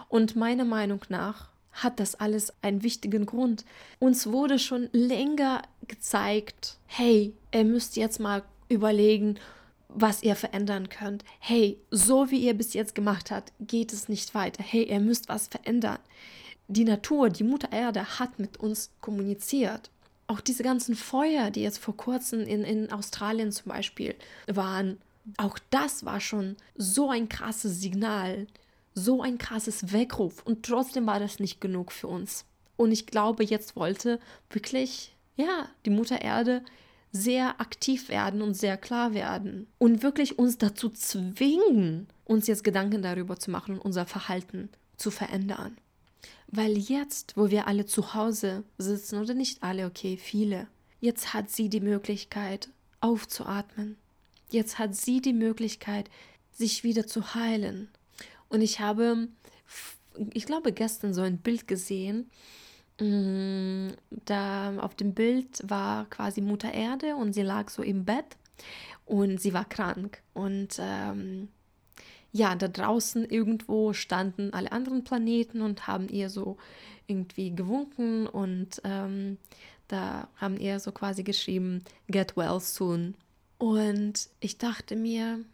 Und 0.08 0.36
meiner 0.36 0.64
Meinung 0.64 1.00
nach 1.08 1.50
hat 1.74 2.00
das 2.00 2.14
alles 2.14 2.52
einen 2.62 2.82
wichtigen 2.82 3.26
Grund. 3.26 3.64
Uns 3.98 4.26
wurde 4.26 4.58
schon 4.58 4.88
länger 4.92 5.62
gezeigt, 5.86 6.78
hey, 6.86 7.34
ihr 7.52 7.64
müsst 7.64 7.96
jetzt 7.96 8.20
mal 8.20 8.42
überlegen, 8.68 9.38
was 9.88 10.22
ihr 10.22 10.36
verändern 10.36 10.88
könnt. 10.88 11.24
Hey, 11.38 11.78
so 11.90 12.30
wie 12.30 12.38
ihr 12.38 12.54
bis 12.54 12.74
jetzt 12.74 12.94
gemacht 12.94 13.30
habt, 13.30 13.52
geht 13.60 13.92
es 13.92 14.08
nicht 14.08 14.34
weiter. 14.34 14.62
Hey, 14.62 14.84
ihr 14.84 15.00
müsst 15.00 15.28
was 15.28 15.48
verändern. 15.48 15.98
Die 16.68 16.84
Natur, 16.84 17.28
die 17.28 17.44
Mutter 17.44 17.70
Erde 17.72 18.18
hat 18.18 18.38
mit 18.38 18.56
uns 18.56 18.90
kommuniziert. 19.00 19.90
Auch 20.26 20.40
diese 20.40 20.62
ganzen 20.62 20.96
Feuer, 20.96 21.50
die 21.50 21.62
jetzt 21.62 21.78
vor 21.78 21.96
kurzem 21.96 22.40
in, 22.40 22.64
in 22.64 22.90
Australien 22.90 23.52
zum 23.52 23.70
Beispiel 23.70 24.14
waren, 24.46 24.98
auch 25.36 25.58
das 25.70 26.04
war 26.04 26.20
schon 26.20 26.56
so 26.76 27.10
ein 27.10 27.28
krasses 27.28 27.80
Signal, 27.80 28.46
so 28.94 29.22
ein 29.22 29.38
krasses 29.38 29.92
Weckruf 29.92 30.42
und 30.44 30.64
trotzdem 30.64 31.06
war 31.06 31.18
das 31.18 31.40
nicht 31.40 31.60
genug 31.60 31.92
für 31.92 32.06
uns. 32.06 32.44
Und 32.76 32.92
ich 32.92 33.06
glaube, 33.06 33.44
jetzt 33.44 33.76
wollte 33.76 34.20
wirklich, 34.50 35.14
ja, 35.36 35.68
die 35.84 35.90
Mutter 35.90 36.20
Erde 36.20 36.64
sehr 37.12 37.60
aktiv 37.60 38.08
werden 38.08 38.42
und 38.42 38.54
sehr 38.54 38.76
klar 38.76 39.14
werden 39.14 39.68
und 39.78 40.02
wirklich 40.02 40.38
uns 40.38 40.58
dazu 40.58 40.90
zwingen, 40.90 42.08
uns 42.24 42.48
jetzt 42.48 42.64
Gedanken 42.64 43.02
darüber 43.02 43.38
zu 43.38 43.50
machen 43.50 43.76
und 43.76 43.80
unser 43.80 44.06
Verhalten 44.06 44.68
zu 44.96 45.10
verändern. 45.10 45.76
Weil 46.48 46.76
jetzt, 46.76 47.36
wo 47.36 47.50
wir 47.50 47.68
alle 47.68 47.86
zu 47.86 48.14
Hause 48.14 48.64
sitzen, 48.78 49.20
oder 49.20 49.34
nicht 49.34 49.62
alle, 49.62 49.86
okay, 49.86 50.16
viele, 50.16 50.66
jetzt 51.00 51.34
hat 51.34 51.50
sie 51.50 51.68
die 51.68 51.80
Möglichkeit 51.80 52.68
aufzuatmen. 53.00 53.96
Jetzt 54.50 54.78
hat 54.78 54.96
sie 54.96 55.20
die 55.20 55.32
Möglichkeit, 55.32 56.10
sich 56.50 56.84
wieder 56.84 57.06
zu 57.06 57.34
heilen, 57.34 57.88
und 58.54 58.62
ich 58.62 58.78
habe, 58.78 59.26
ich 60.32 60.46
glaube, 60.46 60.72
gestern 60.72 61.12
so 61.12 61.22
ein 61.22 61.38
Bild 61.38 61.66
gesehen. 61.66 62.30
Mm, 63.00 63.88
da 64.10 64.78
auf 64.78 64.94
dem 64.94 65.12
Bild 65.12 65.68
war 65.68 66.04
quasi 66.08 66.40
Mutter 66.40 66.72
Erde 66.72 67.16
und 67.16 67.32
sie 67.32 67.42
lag 67.42 67.68
so 67.68 67.82
im 67.82 68.04
Bett 68.04 68.36
und 69.06 69.40
sie 69.40 69.52
war 69.52 69.64
krank. 69.64 70.22
Und 70.34 70.76
ähm, 70.78 71.48
ja, 72.30 72.54
da 72.54 72.68
draußen 72.68 73.24
irgendwo 73.24 73.92
standen 73.92 74.52
alle 74.52 74.70
anderen 74.70 75.02
Planeten 75.02 75.60
und 75.60 75.88
haben 75.88 76.08
ihr 76.08 76.30
so 76.30 76.56
irgendwie 77.08 77.52
gewunken 77.52 78.28
und 78.28 78.80
ähm, 78.84 79.38
da 79.88 80.28
haben 80.36 80.58
ihr 80.58 80.78
so 80.78 80.92
quasi 80.92 81.24
geschrieben, 81.24 81.82
get 82.06 82.36
well 82.36 82.60
soon. 82.60 83.16
Und 83.58 84.28
ich 84.38 84.58
dachte 84.58 84.94
mir, 84.94 85.44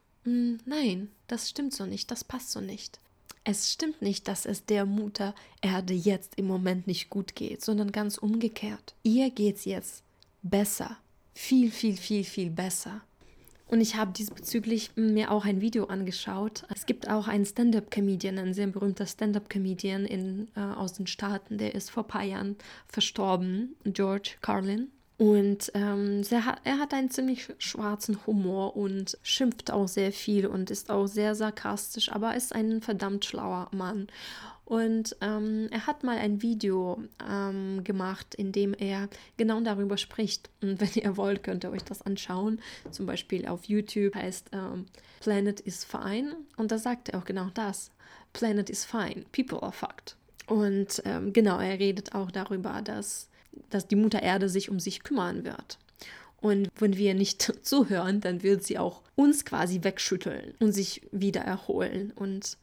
nein, 0.64 1.08
das 1.28 1.49
stimmt 1.50 1.75
so 1.75 1.87
nicht, 1.87 2.10
das 2.10 2.25
passt 2.25 2.50
so 2.50 2.60
nicht. 2.60 2.99
Es 3.44 3.72
stimmt 3.72 4.02
nicht, 4.02 4.28
dass 4.28 4.44
es 4.44 4.66
der 4.66 4.84
Mutter 4.84 5.34
Erde 5.62 5.94
jetzt 5.94 6.34
im 6.37 6.46
Moment 6.46 6.87
nicht 6.87 7.08
gut 7.08 7.34
geht, 7.34 7.62
sondern 7.62 7.90
ganz 7.90 8.18
umgekehrt. 8.18 8.94
Ihr 9.02 9.30
geht's 9.30 9.64
jetzt 9.64 10.02
besser. 10.42 10.99
Viel, 11.34 11.70
viel, 11.70 11.96
viel, 11.96 12.25
viel 12.25 12.50
besser. 12.50 13.00
Und 13.66 13.80
ich 13.80 13.94
habe 13.94 14.12
diesbezüglich 14.12 14.90
mir 14.96 15.30
auch 15.30 15.44
ein 15.44 15.60
Video 15.60 15.84
angeschaut. 15.84 16.64
Es 16.75 16.87
gibt 16.87 17.08
auch 17.08 17.28
einen 17.28 17.46
Stand-up-Comedian, 17.46 18.37
ein 18.37 18.52
sehr 18.52 18.66
berühmter 18.66 19.06
Stand-up-Comedian 19.06 20.06
äh, 20.06 20.60
aus 20.60 20.94
den 20.94 21.06
Staaten, 21.06 21.56
der 21.56 21.75
ist 21.75 21.90
vor 21.90 22.02
ein 22.02 22.08
paar 22.08 22.25
Jahren 22.25 22.56
verstorben, 22.88 23.76
George 23.84 24.32
Carlin. 24.40 24.88
Und 25.21 25.71
ähm, 25.75 26.23
er 26.31 26.79
hat 26.79 26.95
einen 26.95 27.11
ziemlich 27.11 27.53
schwarzen 27.59 28.27
Humor 28.27 28.75
und 28.75 29.19
schimpft 29.23 29.71
auch 29.71 29.87
sehr 29.87 30.12
viel 30.12 30.47
und 30.47 30.71
ist 30.71 30.91
auch 30.91 31.07
sehr 31.09 31.35
sarkastisch, 31.35 32.11
aber 32.11 32.37
ist 32.37 32.55
ein 32.55 32.81
verdammt 32.81 33.27
schlauer 33.27 33.69
Mann. 33.71 34.07
Und 34.65 35.15
ähm, 35.21 35.69
er 35.73 35.87
hat 35.87 36.05
mal 36.05 36.17
ein 36.17 36.41
Video 36.41 37.03
ähm, 37.29 37.85
gemacht, 37.85 38.35
in 38.35 38.50
dem 38.50 38.73
er 38.73 39.11
genau 39.37 39.61
darüber 39.61 39.99
spricht. 39.99 40.49
Und 40.62 40.81
wenn 40.81 41.03
ihr 41.03 41.19
wollt, 41.19 41.43
könnt 41.43 41.65
ihr 41.65 41.71
euch 41.71 41.85
das 41.85 42.00
anschauen. 42.00 42.59
Zum 42.91 43.05
Beispiel 43.05 43.47
auf 43.47 43.65
YouTube 43.65 44.15
heißt 44.15 44.49
ähm, 44.53 44.87
Planet 45.21 45.61
is 45.61 45.85
fine. 45.85 46.35
Und 46.57 46.73
da 46.73 46.79
sagt 46.79 47.11
er 47.11 47.19
auch 47.19 47.27
genau 47.27 47.50
das. 47.53 47.91
Planet 48.33 48.71
is 48.71 48.87
fine, 48.87 49.27
people 49.33 49.62
are 49.62 49.73
fucked. 49.73 50.17
Und 50.47 51.03
ähm, 51.05 51.35
genau, 51.35 51.59
er 51.59 51.79
redet 51.79 52.15
auch 52.15 52.31
darüber, 52.31 52.81
dass, 52.81 53.29
dass 53.71 53.87
die 53.87 53.97
Mutter 53.97 54.23
Erde 54.23 54.49
sich 54.49 54.71
um 54.71 54.80
sich 54.80 55.02
kümmern 55.02 55.45
wird. 55.45 55.78
Und 56.40 56.69
wenn 56.78 56.97
wir 56.97 57.14
nicht 57.14 57.42
zuhören, 57.64 58.21
dann 58.21 58.42
wird 58.42 58.64
sie 58.64 58.78
auch 58.78 59.02
uns 59.14 59.45
quasi 59.45 59.83
wegschütteln 59.83 60.54
und 60.59 60.73
sich 60.73 61.02
wieder 61.12 61.42
erholen. 61.42 62.12
Und 62.14 62.57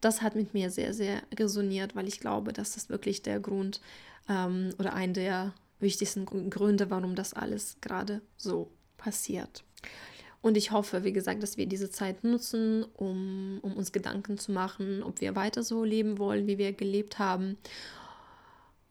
das 0.00 0.22
hat 0.22 0.36
mit 0.36 0.54
mir 0.54 0.70
sehr, 0.70 0.92
sehr 0.92 1.22
resoniert, 1.38 1.96
weil 1.96 2.08
ich 2.08 2.20
glaube, 2.20 2.52
dass 2.52 2.74
das 2.74 2.88
wirklich 2.88 3.22
der 3.22 3.40
Grund 3.40 3.80
ähm, 4.28 4.70
oder 4.78 4.94
ein 4.94 5.14
der 5.14 5.54
wichtigsten 5.80 6.26
Gründe, 6.26 6.90
warum 6.90 7.14
das 7.14 7.34
alles 7.34 7.76
gerade 7.80 8.20
so 8.36 8.70
passiert. 8.96 9.64
Und 10.42 10.56
ich 10.56 10.72
hoffe, 10.72 11.04
wie 11.04 11.12
gesagt, 11.12 11.42
dass 11.42 11.56
wir 11.56 11.66
diese 11.66 11.90
Zeit 11.90 12.24
nutzen, 12.24 12.84
um, 12.96 13.60
um 13.62 13.74
uns 13.74 13.92
Gedanken 13.92 14.38
zu 14.38 14.50
machen, 14.50 15.02
ob 15.02 15.20
wir 15.20 15.36
weiter 15.36 15.62
so 15.62 15.84
leben 15.84 16.18
wollen, 16.18 16.48
wie 16.48 16.58
wir 16.58 16.72
gelebt 16.72 17.18
haben 17.18 17.56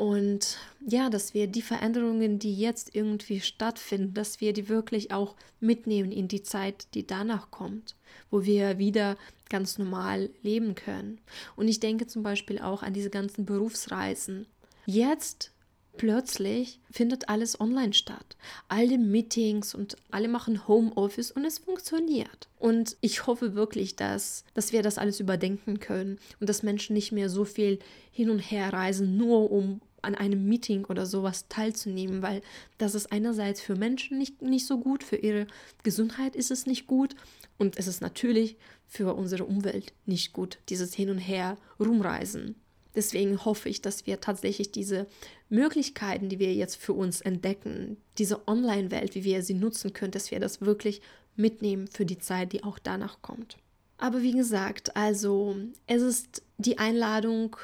und 0.01 0.58
ja, 0.84 1.12
dass 1.12 1.36
wir 1.36 1.46
die 1.46 1.62
Veränderungen, 1.62 2.39
die 2.39 2.55
jetzt 2.55 2.96
irgendwie 2.96 3.39
stattfinden, 3.39 4.15
dass 4.15 4.41
wir 4.41 4.51
die 4.51 4.67
wirklich 4.67 5.12
auch 5.12 5.36
mitnehmen 5.60 6.12
in 6.12 6.27
die 6.27 6.41
Zeit, 6.41 6.88
die 6.96 7.05
danach 7.05 7.51
kommt, 7.51 7.96
wo 8.31 8.43
wir 8.43 8.79
wieder 8.79 9.15
ganz 9.48 9.77
normal 9.77 10.31
leben 10.41 10.74
können. 10.74 11.22
Und 11.55 11.67
ich 11.67 11.79
denke 11.79 12.08
zum 12.08 12.24
Beispiel 12.24 12.58
auch 12.58 12.81
an 12.81 12.93
diese 12.93 13.12
ganzen 13.12 13.46
Berufsreisen. 13.46 14.48
Jetzt 14.88 15.51
plötzlich 15.98 16.79
findet 16.89 17.29
alles 17.29 17.60
online 17.62 17.93
statt. 17.93 18.38
Alle 18.70 18.98
Meetings 18.98 19.75
und 19.75 19.98
alle 20.10 20.29
machen 20.29 20.67
Homeoffice 20.67 21.29
und 21.29 21.46
es 21.46 21.60
funktioniert. 21.60 22.50
Und 22.58 22.98
ich 23.01 23.27
hoffe 23.27 23.53
wirklich, 23.53 23.98
dass, 23.98 24.46
dass 24.55 24.72
wir 24.72 24.81
das 24.81 24.98
alles 24.98 25.20
überdenken 25.20 25.79
können 25.79 26.17
und 26.39 26.50
dass 26.50 26.63
Menschen 26.63 26.96
nicht 26.96 27.12
mehr 27.12 27.29
so 27.29 27.46
viel 27.46 27.77
hin 28.12 28.31
und 28.31 28.39
her 28.39 28.74
reisen, 28.74 29.15
nur 29.15 29.51
um 29.51 29.79
an 30.01 30.15
einem 30.15 30.48
Meeting 30.48 30.86
oder 30.86 31.05
sowas 31.05 31.48
teilzunehmen, 31.48 32.22
weil 32.22 32.41
das 32.77 32.96
ist 32.96 33.12
einerseits 33.12 33.62
für 33.62 33.75
Menschen 33.75 34.17
nicht, 34.17 34.41
nicht 34.41 34.65
so 34.65 34.79
gut, 34.79 35.03
für 35.03 35.17
ihre 35.17 35.48
Gesundheit 35.84 36.36
ist 36.36 36.51
es 36.51 36.65
nicht 36.65 36.88
gut 36.88 37.15
und 37.58 37.77
es 37.77 37.88
ist 37.88 38.01
natürlich 38.01 38.58
für 38.88 39.13
unsere 39.13 39.46
Umwelt 39.46 39.93
nicht 40.05 40.34
gut, 40.34 40.60
dieses 40.70 40.93
Hin 40.93 41.10
und 41.10 41.20
Her 41.20 41.58
rumreisen. 41.79 42.55
Deswegen 42.96 43.46
hoffe 43.46 43.70
ich, 43.70 43.81
dass 43.81 44.05
wir 44.05 44.20
tatsächlich 44.20 44.72
diese 44.72 45.08
Möglichkeiten, 45.50 46.27
die 46.27 46.39
wir 46.39 46.53
jetzt 46.53 46.75
für 46.75 46.93
uns 46.93 47.22
entdecken, 47.22 47.98
diese 48.17 48.48
Online-Welt, 48.48 49.15
wie 49.15 49.24
wir 49.24 49.43
sie 49.43 49.53
nutzen 49.53 49.93
können, 49.93 50.12
dass 50.12 50.31
wir 50.31 50.39
das 50.39 50.62
wirklich 50.62 51.01
mitnehmen 51.36 51.88
für 51.88 52.05
die 52.05 52.17
Zeit, 52.17 52.51
die 52.51 52.63
auch 52.63 52.79
danach 52.79 53.22
kommt. 53.22 53.58
Aber 53.98 54.22
wie 54.22 54.34
gesagt, 54.34 54.96
also 54.98 55.55
es 55.88 56.01
ist 56.01 56.43
die 56.58 56.79
Einladung 56.79 57.55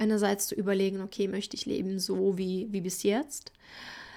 einerseits 0.00 0.48
zu 0.48 0.54
überlegen, 0.54 1.00
okay, 1.00 1.28
möchte 1.28 1.56
ich 1.56 1.66
leben 1.66 1.98
so 1.98 2.38
wie, 2.38 2.68
wie 2.70 2.80
bis 2.80 3.02
jetzt, 3.02 3.52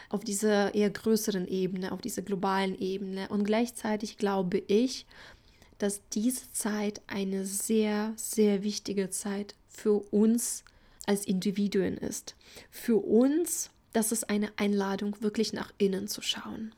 auf 0.10 0.24
dieser 0.24 0.75
eher 0.75 0.90
größeren 0.90 1.48
Ebene, 1.48 1.92
auf 1.92 2.02
dieser 2.02 2.22
globalen 2.22 2.80
Ebene. 2.80 3.28
Und 3.30 3.44
gleichzeitig 3.44 4.18
glaube 4.18 4.60
ich, 4.60 5.06
dass 5.79 6.01
diese 6.14 6.51
Zeit 6.53 7.01
eine 7.07 7.46
sehr, 7.46 8.14
sehr 8.16 8.64
wichtige 8.64 9.10
Zeit 9.10 9.55
für 9.68 10.03
uns 10.12 10.64
als 11.05 11.25
Individuen 11.25 11.98
ist. 11.98 12.36
Für 12.70 12.98
uns, 12.98 13.72
das 13.92 14.12
ist 14.12 14.29
eine 14.29 14.51
Einladung, 14.55 15.16
wirklich 15.22 15.51
nach 15.51 15.74
innen 15.77 16.07
zu 16.07 16.22
schauen. 16.22 16.74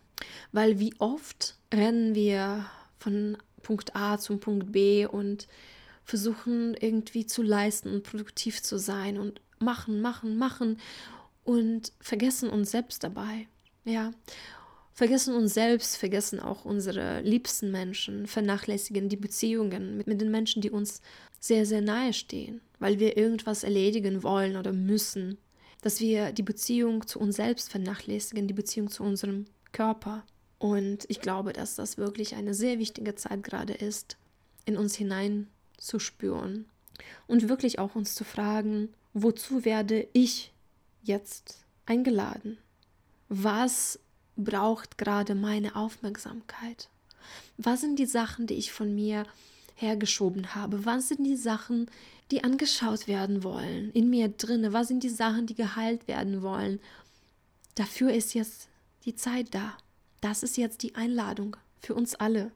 Weil 0.52 0.80
wie 0.80 0.96
oft 0.98 1.58
rennen 1.74 2.16
wir 2.16 2.66
von 2.98 3.38
Punkt 3.62 3.96
A 3.96 4.18
zum 4.18 4.40
Punkt 4.40 4.72
B 4.72 5.06
und 5.06 5.48
versuchen 6.06 6.76
irgendwie 6.76 7.26
zu 7.26 7.42
leisten 7.42 7.90
und 7.90 8.04
produktiv 8.04 8.62
zu 8.62 8.78
sein 8.78 9.18
und 9.20 9.42
machen, 9.60 10.02
machen, 10.02 10.38
machen 10.38 10.80
und 11.44 11.92
vergessen 12.00 12.50
uns 12.50 12.72
selbst 12.72 13.04
dabei. 13.04 13.48
Ja, 13.84 14.12
vergessen 14.94 15.36
uns 15.36 15.54
selbst, 15.54 15.98
vergessen 15.98 16.40
auch 16.40 16.64
unsere 16.64 17.22
liebsten 17.22 17.72
Menschen, 17.72 18.28
vernachlässigen 18.28 19.10
die 19.10 19.18
Beziehungen 19.18 19.98
mit, 19.98 20.08
mit 20.08 20.22
den 20.22 20.32
Menschen, 20.32 20.62
die 20.62 20.72
uns 20.72 21.02
sehr, 21.40 21.66
sehr 21.66 21.82
nahe 21.82 22.14
stehen, 22.14 22.62
weil 22.80 23.00
wir 23.00 23.18
irgendwas 23.18 23.64
erledigen 23.64 24.24
wollen 24.24 24.56
oder 24.56 24.74
müssen. 24.74 25.38
Dass 25.82 26.00
wir 26.00 26.32
die 26.32 26.44
Beziehung 26.44 27.06
zu 27.06 27.20
uns 27.20 27.36
selbst 27.36 27.70
vernachlässigen, 27.70 28.48
die 28.48 28.56
Beziehung 28.56 28.90
zu 28.90 29.04
unserem 29.04 29.46
Körper. 29.72 30.24
Und 30.58 31.06
ich 31.10 31.22
glaube, 31.22 31.54
dass 31.54 31.76
das 31.76 31.98
wirklich 31.98 32.36
eine 32.36 32.56
sehr 32.56 32.80
wichtige 32.80 33.14
Zeit 33.14 33.44
gerade 33.44 33.74
ist, 33.74 34.18
in 34.66 34.78
uns 34.78 34.96
hinein 34.96 35.48
zu 35.78 36.00
spüren 36.00 36.66
und 37.28 37.50
wirklich 37.50 37.80
auch 37.80 37.96
uns 37.96 38.16
zu 38.16 38.24
fragen, 38.24 38.94
wozu 39.14 39.66
werde 39.66 40.08
ich 40.14 40.52
jetzt 41.04 41.66
eingeladen? 41.86 42.58
Was 43.30 44.00
braucht 44.36 44.98
gerade 44.98 45.36
meine 45.36 45.76
Aufmerksamkeit? 45.76 46.90
Was 47.58 47.82
sind 47.82 47.98
die 47.98 48.06
Sachen, 48.06 48.48
die 48.48 48.56
ich 48.56 48.72
von 48.72 48.94
mir 48.94 49.26
hergeschoben 49.76 50.56
habe? 50.56 50.86
Was 50.86 51.10
sind 51.10 51.24
die 51.24 51.38
Sachen, 51.38 51.90
die 52.32 52.44
angeschaut 52.44 53.08
werden 53.08 53.44
wollen 53.44 53.92
in 53.92 54.10
mir 54.10 54.30
drinne? 54.30 54.74
Was 54.74 54.88
sind 54.88 55.04
die 55.04 55.10
Sachen, 55.10 55.48
die 55.48 55.56
geheilt 55.56 56.08
werden 56.08 56.42
wollen? 56.42 56.80
Dafür 57.76 58.14
ist 58.14 58.34
jetzt 58.34 58.70
die 59.06 59.16
Zeit 59.16 59.54
da. 59.54 59.78
Das 60.22 60.44
ist 60.44 60.58
jetzt 60.58 60.82
die 60.84 60.96
Einladung 60.96 61.58
für 61.80 61.94
uns 61.94 62.16
alle. 62.16 62.52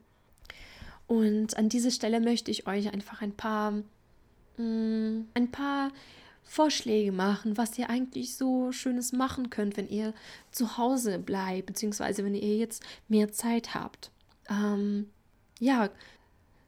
Und 1.10 1.56
an 1.56 1.68
dieser 1.68 1.90
Stelle 1.90 2.20
möchte 2.20 2.52
ich 2.52 2.68
euch 2.68 2.92
einfach 2.92 3.20
ein 3.20 3.32
paar, 3.32 3.72
mh, 3.72 4.62
mm, 4.62 5.26
ein 5.34 5.50
paar 5.50 5.90
Vorschläge 6.44 7.10
machen, 7.10 7.56
was 7.56 7.76
ihr 7.78 7.90
eigentlich 7.90 8.36
so 8.36 8.70
Schönes 8.70 9.12
machen 9.12 9.50
könnt, 9.50 9.76
wenn 9.76 9.88
ihr 9.88 10.14
zu 10.52 10.78
Hause 10.78 11.18
bleibt, 11.18 11.66
beziehungsweise 11.66 12.24
wenn 12.24 12.36
ihr 12.36 12.56
jetzt 12.58 12.84
mehr 13.08 13.32
Zeit 13.32 13.74
habt. 13.74 14.12
Ähm, 14.48 15.10
ja, 15.58 15.90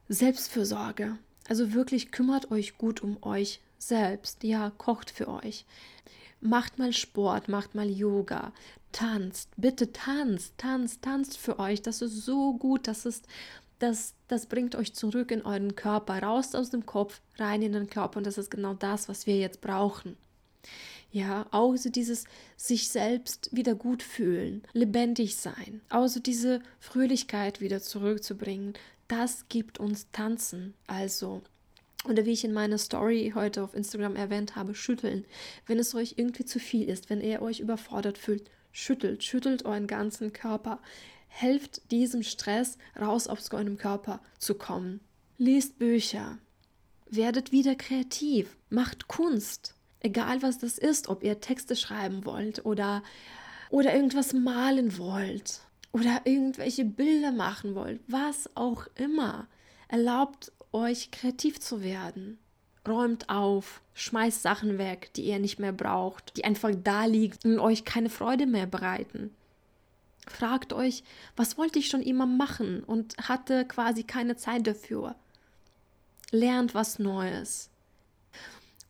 Selbstfürsorge. 0.09 1.19
Also 1.49 1.73
wirklich 1.73 2.11
kümmert 2.11 2.51
euch 2.51 2.77
gut 2.79 3.01
um 3.01 3.23
euch 3.23 3.61
selbst. 3.79 4.43
Ja, 4.43 4.73
kocht 4.77 5.13
für 5.13 5.29
euch. 5.29 5.67
Macht 6.41 6.81
mal 6.81 6.93
Sport, 6.93 7.49
macht 7.49 7.77
mal 7.77 7.89
Yoga, 7.89 8.53
tanzt, 8.91 9.51
bitte 9.57 9.93
tanzt, 9.93 10.55
tanzt, 10.59 11.03
tanzt 11.03 11.39
für 11.39 11.61
euch. 11.61 11.81
Das 11.81 12.03
ist 12.03 12.25
so 12.25 12.55
gut, 12.55 12.89
das 12.89 13.07
ist 13.07 13.29
das, 13.83 14.15
das 14.29 14.47
bringt 14.47 14.77
euch 14.77 14.95
zurück 14.95 15.31
in 15.33 15.43
euren 15.43 15.75
Körper, 15.75 16.23
raus 16.23 16.55
aus 16.55 16.71
dem 16.71 16.87
Kopf, 16.87 17.21
rein 17.37 17.63
in 17.63 17.73
den 17.73 17.91
Körper. 17.91 18.19
Und 18.19 18.27
das 18.27 18.39
ist 18.39 18.51
genau 18.51 18.75
das, 18.75 19.09
was 19.09 19.27
wir 19.27 19.37
jetzt 19.37 19.61
brauchen. 19.61 20.17
Ja, 21.11 21.47
auch 21.51 21.77
so 21.77 21.91
dieses 21.91 22.25
sich 22.57 22.89
selbst 22.89 23.51
wieder 23.53 23.75
gut 23.75 24.03
fühlen, 24.03 24.63
lebendig 24.73 25.37
sein, 25.37 25.83
auch 25.91 26.07
so 26.07 26.21
diese 26.21 26.63
Fröhlichkeit 26.81 27.61
wieder 27.61 27.83
zurückzubringen, 27.83 28.75
das 29.09 29.47
gibt 29.51 29.79
uns 29.79 30.07
Tanzen. 30.13 30.73
Also, 30.87 31.43
oder 32.09 32.25
wie 32.25 32.33
ich 32.33 32.45
in 32.45 32.55
meiner 32.55 32.79
Story 32.79 33.33
heute 33.35 33.63
auf 33.63 33.75
Instagram 33.75 34.17
erwähnt 34.17 34.57
habe, 34.57 34.75
schütteln. 34.75 35.27
Wenn 35.67 35.79
es 35.79 35.95
euch 35.95 36.15
irgendwie 36.17 36.47
zu 36.47 36.59
viel 36.59 36.89
ist, 36.89 37.11
wenn 37.11 37.21
ihr 37.21 37.43
euch 37.43 37.61
überfordert 37.61 38.17
fühlt, 38.17 38.49
schüttelt, 38.71 39.23
schüttelt 39.23 39.67
euren 39.67 39.87
ganzen 39.87 40.33
Körper 40.33 40.81
helft 41.33 41.91
diesem 41.91 42.23
Stress 42.23 42.79
raus 43.01 43.27
aus 43.27 43.51
eurem 43.53 43.79
Körper 43.79 44.21
zu 44.39 44.55
kommen. 44.55 45.01
Lest 45.39 45.79
Bücher, 45.79 46.39
werdet 47.11 47.53
wieder 47.53 47.75
kreativ, 47.75 48.57
macht 48.71 49.09
Kunst, 49.09 49.75
egal 50.01 50.43
was 50.43 50.59
das 50.59 50.79
ist, 50.79 51.09
ob 51.09 51.23
ihr 51.23 51.41
Texte 51.41 51.75
schreiben 51.77 52.25
wollt 52.25 52.65
oder, 52.65 53.03
oder 53.71 53.95
irgendwas 53.95 54.33
malen 54.33 54.99
wollt 54.99 55.61
oder 55.93 56.23
irgendwelche 56.25 56.85
Bilder 56.85 57.33
machen 57.33 57.75
wollt, 57.75 58.01
was 58.07 58.49
auch 58.55 58.87
immer. 58.95 59.47
Erlaubt 59.89 60.53
euch 60.73 61.11
kreativ 61.11 61.61
zu 61.61 61.83
werden. 61.83 62.39
Räumt 62.89 63.29
auf, 63.29 63.83
schmeißt 63.95 64.43
Sachen 64.43 64.79
weg, 64.79 65.11
die 65.15 65.23
ihr 65.23 65.39
nicht 65.39 65.59
mehr 65.59 65.73
braucht, 65.73 66.37
die 66.37 66.45
einfach 66.45 66.73
da 66.83 67.05
liegen 67.05 67.37
und 67.45 67.61
euch 67.61 67.85
keine 67.85 68.11
Freude 68.11 68.47
mehr 68.47 68.67
bereiten. 68.67 69.35
Fragt 70.27 70.73
euch, 70.73 71.03
was 71.37 71.59
wollte 71.59 71.79
ich 71.79 71.89
schon 71.89 72.03
immer 72.03 72.27
machen 72.27 72.85
und 72.85 73.17
hatte 73.19 73.65
quasi 73.65 74.05
keine 74.05 74.37
Zeit 74.37 74.67
dafür. 74.67 75.17
Lernt 76.31 76.75
was 76.75 76.99
Neues. 76.99 77.71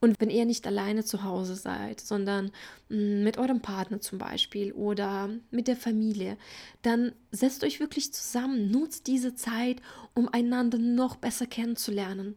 Und 0.02 0.20
wenn 0.20 0.30
ihr 0.30 0.44
nicht 0.46 0.66
alleine 0.66 1.04
zu 1.04 1.22
Hause 1.22 1.54
seid, 1.54 2.00
sondern 2.00 2.50
mm, 2.88 3.22
mit 3.22 3.38
eurem 3.38 3.60
Partner 3.60 4.00
zum 4.00 4.18
Beispiel 4.18 4.72
oder 4.72 5.30
mit 5.52 5.68
der 5.68 5.76
Familie, 5.76 6.36
dann 6.82 7.12
setzt 7.30 7.62
euch 7.62 7.78
wirklich 7.78 8.12
zusammen, 8.12 8.68
nutzt 8.72 9.06
diese 9.06 9.36
Zeit, 9.36 9.80
um 10.12 10.28
einander 10.28 10.78
noch 10.78 11.14
besser 11.14 11.46
kennenzulernen, 11.46 12.34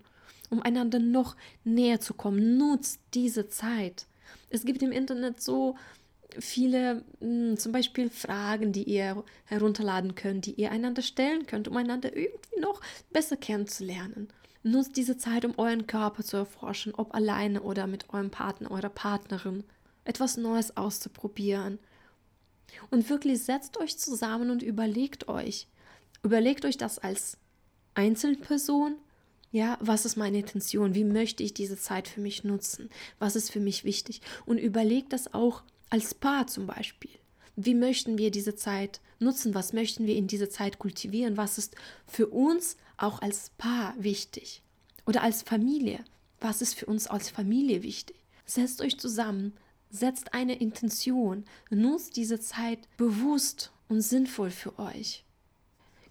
um 0.52 0.62
einander 0.62 1.00
noch 1.00 1.36
näher 1.64 2.00
zu 2.00 2.14
kommen. 2.14 2.56
Nutzt 2.56 3.00
diese 3.16 3.50
Zeit. 3.50 4.06
Es 4.52 4.64
gibt 4.64 4.84
im 4.84 4.92
Internet 4.92 5.42
so 5.42 5.76
viele 6.40 7.04
mh, 7.20 7.58
zum 7.58 7.72
Beispiel 7.72 8.10
Fragen, 8.10 8.72
die 8.72 8.84
ihr 8.84 9.24
herunterladen 9.46 10.16
könnt, 10.16 10.46
die 10.46 10.54
ihr 10.54 10.72
einander 10.72 11.02
stellen 11.02 11.46
könnt, 11.46 11.68
um 11.68 11.78
einander 11.78 12.16
irgendwie 12.16 12.60
noch 12.60 12.82
besser 13.12 13.38
kennenzulernen. 13.38 14.30
Nutzt 14.64 14.98
diese 14.98 15.18
Zeit, 15.18 15.46
um 15.46 15.54
euren 15.58 15.86
Körper 15.86 16.24
zu 16.24 16.38
erforschen, 16.38 16.94
ob 16.96 17.14
alleine 17.14 17.62
oder 17.62 17.86
mit 17.86 18.10
eurem 18.10 18.32
Partner, 18.32 18.72
eurer 18.72 18.90
Partnerin. 18.90 19.64
Etwas 20.06 20.38
Neues 20.38 20.76
auszuprobieren. 20.76 21.80
Und 22.90 23.10
wirklich 23.10 23.44
setzt 23.44 23.78
euch 23.78 23.98
zusammen 23.98 24.50
und 24.50 24.64
überlegt 24.64 25.28
euch. 25.28 25.68
Überlegt 26.24 26.66
euch 26.66 26.78
das 26.78 27.00
als 27.00 27.38
Einzelperson. 27.94 28.96
Ja, 29.52 29.78
was 29.80 30.06
ist 30.06 30.18
meine 30.18 30.40
Intention? 30.40 30.96
Wie 30.96 31.04
möchte 31.04 31.44
ich 31.44 31.54
diese 31.54 31.78
Zeit 31.78 32.08
für 32.08 32.20
mich 32.20 32.44
nutzen? 32.44 32.90
Was 33.20 33.36
ist 33.36 33.52
für 33.52 33.60
mich 33.60 33.84
wichtig? 33.84 34.22
Und 34.46 34.58
überlegt 34.58 35.14
das 35.14 35.34
auch 35.34 35.64
als 35.96 36.14
Paar 36.14 36.46
zum 36.46 36.68
Beispiel. 36.68 37.12
Wie 37.56 37.74
möchten 37.74 38.18
wir 38.18 38.30
diese 38.30 38.54
Zeit 38.54 39.00
nutzen? 39.20 39.56
Was 39.56 39.72
möchten 39.72 40.06
wir 40.06 40.18
in 40.18 40.28
dieser 40.28 40.50
Zeit 40.50 40.78
kultivieren? 40.78 41.38
Was 41.38 41.58
ist 41.58 41.74
für 42.06 42.28
uns 42.28 42.76
auch 42.98 43.22
als 43.22 43.52
Paar 43.58 43.94
wichtig? 43.98 44.62
Oder 45.06 45.24
als 45.24 45.44
Familie? 45.44 46.04
Was 46.42 46.62
ist 46.62 46.74
für 46.74 46.86
uns 46.88 47.08
als 47.08 47.30
Familie 47.30 47.82
wichtig? 47.82 48.18
Setzt 48.46 48.82
euch 48.82 49.00
zusammen, 49.00 49.54
setzt 49.90 50.34
eine 50.34 50.60
Intention, 50.60 51.46
nutzt 51.70 52.18
diese 52.18 52.42
Zeit 52.42 52.80
bewusst 52.98 53.72
und 53.88 54.02
sinnvoll 54.02 54.52
für 54.52 54.78
euch. 54.78 55.24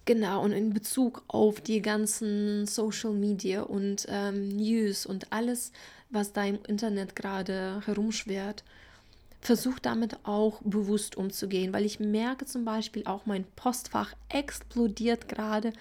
Genau, 0.05 0.43
und 0.43 0.51
in 0.51 0.73
Bezug 0.73 1.23
auf 1.27 1.61
die 1.61 1.83
ganzen 1.83 2.65
Social 2.65 3.13
Media 3.13 3.61
und 3.61 4.07
ähm, 4.09 4.49
News 4.49 5.05
und 5.05 5.31
alles, 5.31 5.71
was 6.09 6.33
da 6.33 6.43
im 6.43 6.57
Internet 6.67 7.15
gerade 7.15 7.83
herumschwirrt, 7.85 8.63
versucht 9.45 9.85
damit 9.85 10.17
auch 10.23 10.61
bewusst 10.63 11.17
umzugehen, 11.17 11.71
weil 11.71 11.85
ich 11.85 11.99
merke 11.99 12.45
zum 12.45 12.65
Beispiel 12.65 13.05
auch, 13.05 13.25
mein 13.25 13.45
Postfach 13.55 14.13
explodiert 14.29 15.27
gerade. 15.27 15.71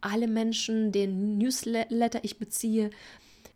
Alle 0.00 0.26
Menschen, 0.26 0.92
den 0.92 1.38
Newsletter 1.38 2.20
ich 2.22 2.38
beziehe, 2.38 2.90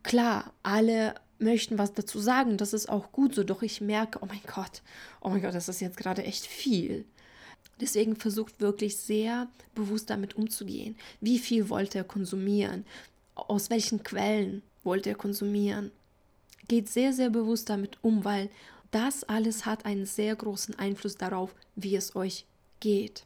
klar, 0.03 0.53
alle 0.63 1.15
möchten 1.39 1.79
was 1.79 1.93
dazu 1.93 2.21
sagen, 2.21 2.59
das 2.59 2.73
ist 2.73 2.89
auch 2.89 3.13
gut 3.13 3.35
so, 3.35 3.45
doch 3.45 3.63
ich 3.63 3.81
merke, 3.81 4.21
oh 4.23 4.27
mein 4.27 4.41
Gott, 4.47 4.83
oh 5.21 5.31
mein 5.31 5.43
Gott, 5.43 5.55
das 5.55 5.69
ist 5.69 5.81
jetzt 5.81 5.97
gerade 5.97 6.23
echt 6.23 6.47
viel. 6.47 7.05
Deswegen 7.81 8.15
versucht 8.15 8.61
wirklich 8.61 8.99
sehr 8.99 9.49
bewusst 9.75 10.11
damit 10.11 10.37
umzugehen. 10.37 10.97
Wie 11.21 11.39
viel 11.39 11.71
wollte 11.71 11.99
er 11.99 12.05
konsumieren? 12.05 12.85
Aus 13.35 13.71
welchen 13.71 14.03
Quellen 14.03 14.63
wollte 14.85 15.09
er 15.09 15.17
konsumieren? 15.17 15.91
Geht 16.69 16.89
sehr, 16.89 17.13
sehr 17.13 17.31
bewusst 17.31 17.71
damit 17.71 17.99
um, 18.03 18.25
weil 18.25 18.51
das 18.91 19.25
alles 19.25 19.67
hat 19.67 19.85
einen 19.85 20.07
sehr 20.07 20.35
großen 20.35 20.79
Einfluss 20.79 21.15
darauf, 21.15 21.55
wie 21.77 21.97
es 21.97 22.17
euch 22.17 22.47
geht. 22.81 23.25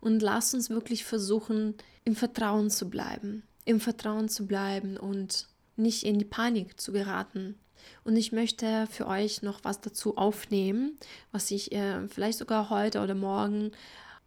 Und 0.00 0.20
lasst 0.20 0.54
uns 0.54 0.68
wirklich 0.68 1.04
versuchen, 1.04 1.74
im 2.04 2.14
Vertrauen 2.14 2.70
zu 2.70 2.90
bleiben, 2.90 3.42
im 3.64 3.80
Vertrauen 3.80 4.28
zu 4.28 4.46
bleiben 4.46 4.96
und 4.96 5.48
nicht 5.76 6.02
in 6.02 6.18
die 6.18 6.26
Panik 6.26 6.78
zu 6.78 6.92
geraten. 6.92 7.58
Und 8.04 8.16
ich 8.16 8.32
möchte 8.32 8.86
für 8.90 9.06
euch 9.06 9.42
noch 9.42 9.60
was 9.62 9.80
dazu 9.80 10.16
aufnehmen, 10.16 10.98
was 11.32 11.50
ich 11.50 11.72
äh, 11.72 12.06
vielleicht 12.08 12.38
sogar 12.38 12.70
heute 12.70 13.00
oder 13.00 13.14
morgen 13.14 13.72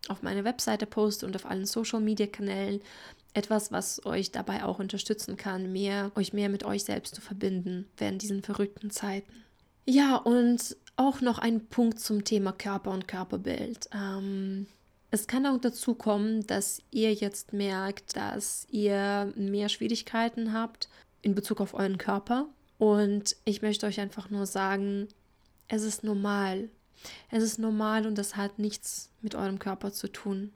auf 0.10 0.24
meiner 0.24 0.44
Webseite 0.44 0.86
poste 0.86 1.26
und 1.26 1.36
auf 1.36 1.46
allen 1.46 1.66
Social 1.66 2.00
Media 2.00 2.28
Kanälen. 2.28 2.82
Etwas, 3.34 3.72
was 3.72 4.04
euch 4.06 4.32
dabei 4.32 4.64
auch 4.64 4.80
unterstützen 4.80 5.38
kann, 5.38 5.72
mehr, 5.72 6.12
euch 6.16 6.34
mehr 6.34 6.50
mit 6.50 6.64
euch 6.64 6.84
selbst 6.84 7.14
zu 7.14 7.22
verbinden 7.22 7.88
während 7.98 8.22
diesen 8.22 8.42
verrückten 8.42 8.90
Zeiten. 8.90 9.47
Ja, 9.90 10.18
und 10.18 10.76
auch 10.98 11.22
noch 11.22 11.40
ein 11.40 11.68
Punkt 11.68 12.00
zum 12.00 12.26
Thema 12.26 12.52
Körper 12.52 12.92
und 12.92 13.08
Körperbild. 13.08 13.90
Ähm, 13.94 14.68
es 15.12 15.28
kann 15.28 15.46
auch 15.46 15.60
dazu 15.60 15.96
kommen, 15.96 16.46
dass 16.46 16.82
ihr 16.92 17.14
jetzt 17.14 17.54
merkt, 17.54 18.18
dass 18.18 18.68
ihr 18.70 19.32
mehr 19.38 19.70
Schwierigkeiten 19.70 20.52
habt 20.52 20.90
in 21.22 21.36
Bezug 21.36 21.62
auf 21.62 21.74
euren 21.74 21.98
Körper. 21.98 22.48
Und 22.78 23.38
ich 23.46 23.62
möchte 23.62 23.86
euch 23.86 24.02
einfach 24.02 24.30
nur 24.30 24.46
sagen, 24.46 25.08
es 25.70 25.84
ist 25.84 26.04
normal. 26.04 26.70
Es 27.32 27.42
ist 27.42 27.58
normal 27.58 28.06
und 28.06 28.18
das 28.18 28.36
hat 28.36 28.60
nichts 28.60 29.10
mit 29.22 29.36
eurem 29.36 29.60
Körper 29.60 29.94
zu 29.94 30.10
tun. 30.10 30.52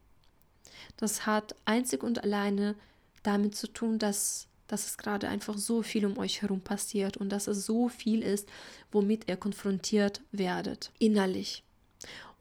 Das 0.97 1.25
hat 1.25 1.55
einzig 1.63 2.03
und 2.03 2.23
alleine 2.23 2.75
damit 3.23 3.55
zu 3.55 3.67
tun, 3.67 3.97
dass 3.97 4.47
dass 4.71 4.87
es 4.87 4.97
gerade 4.97 5.27
einfach 5.27 5.57
so 5.57 5.81
viel 5.81 6.05
um 6.05 6.17
euch 6.17 6.41
herum 6.41 6.61
passiert 6.61 7.17
und 7.17 7.29
dass 7.29 7.47
es 7.47 7.65
so 7.65 7.89
viel 7.89 8.21
ist, 8.21 8.47
womit 8.89 9.27
ihr 9.27 9.35
konfrontiert 9.35 10.21
werdet, 10.31 10.91
innerlich. 10.97 11.63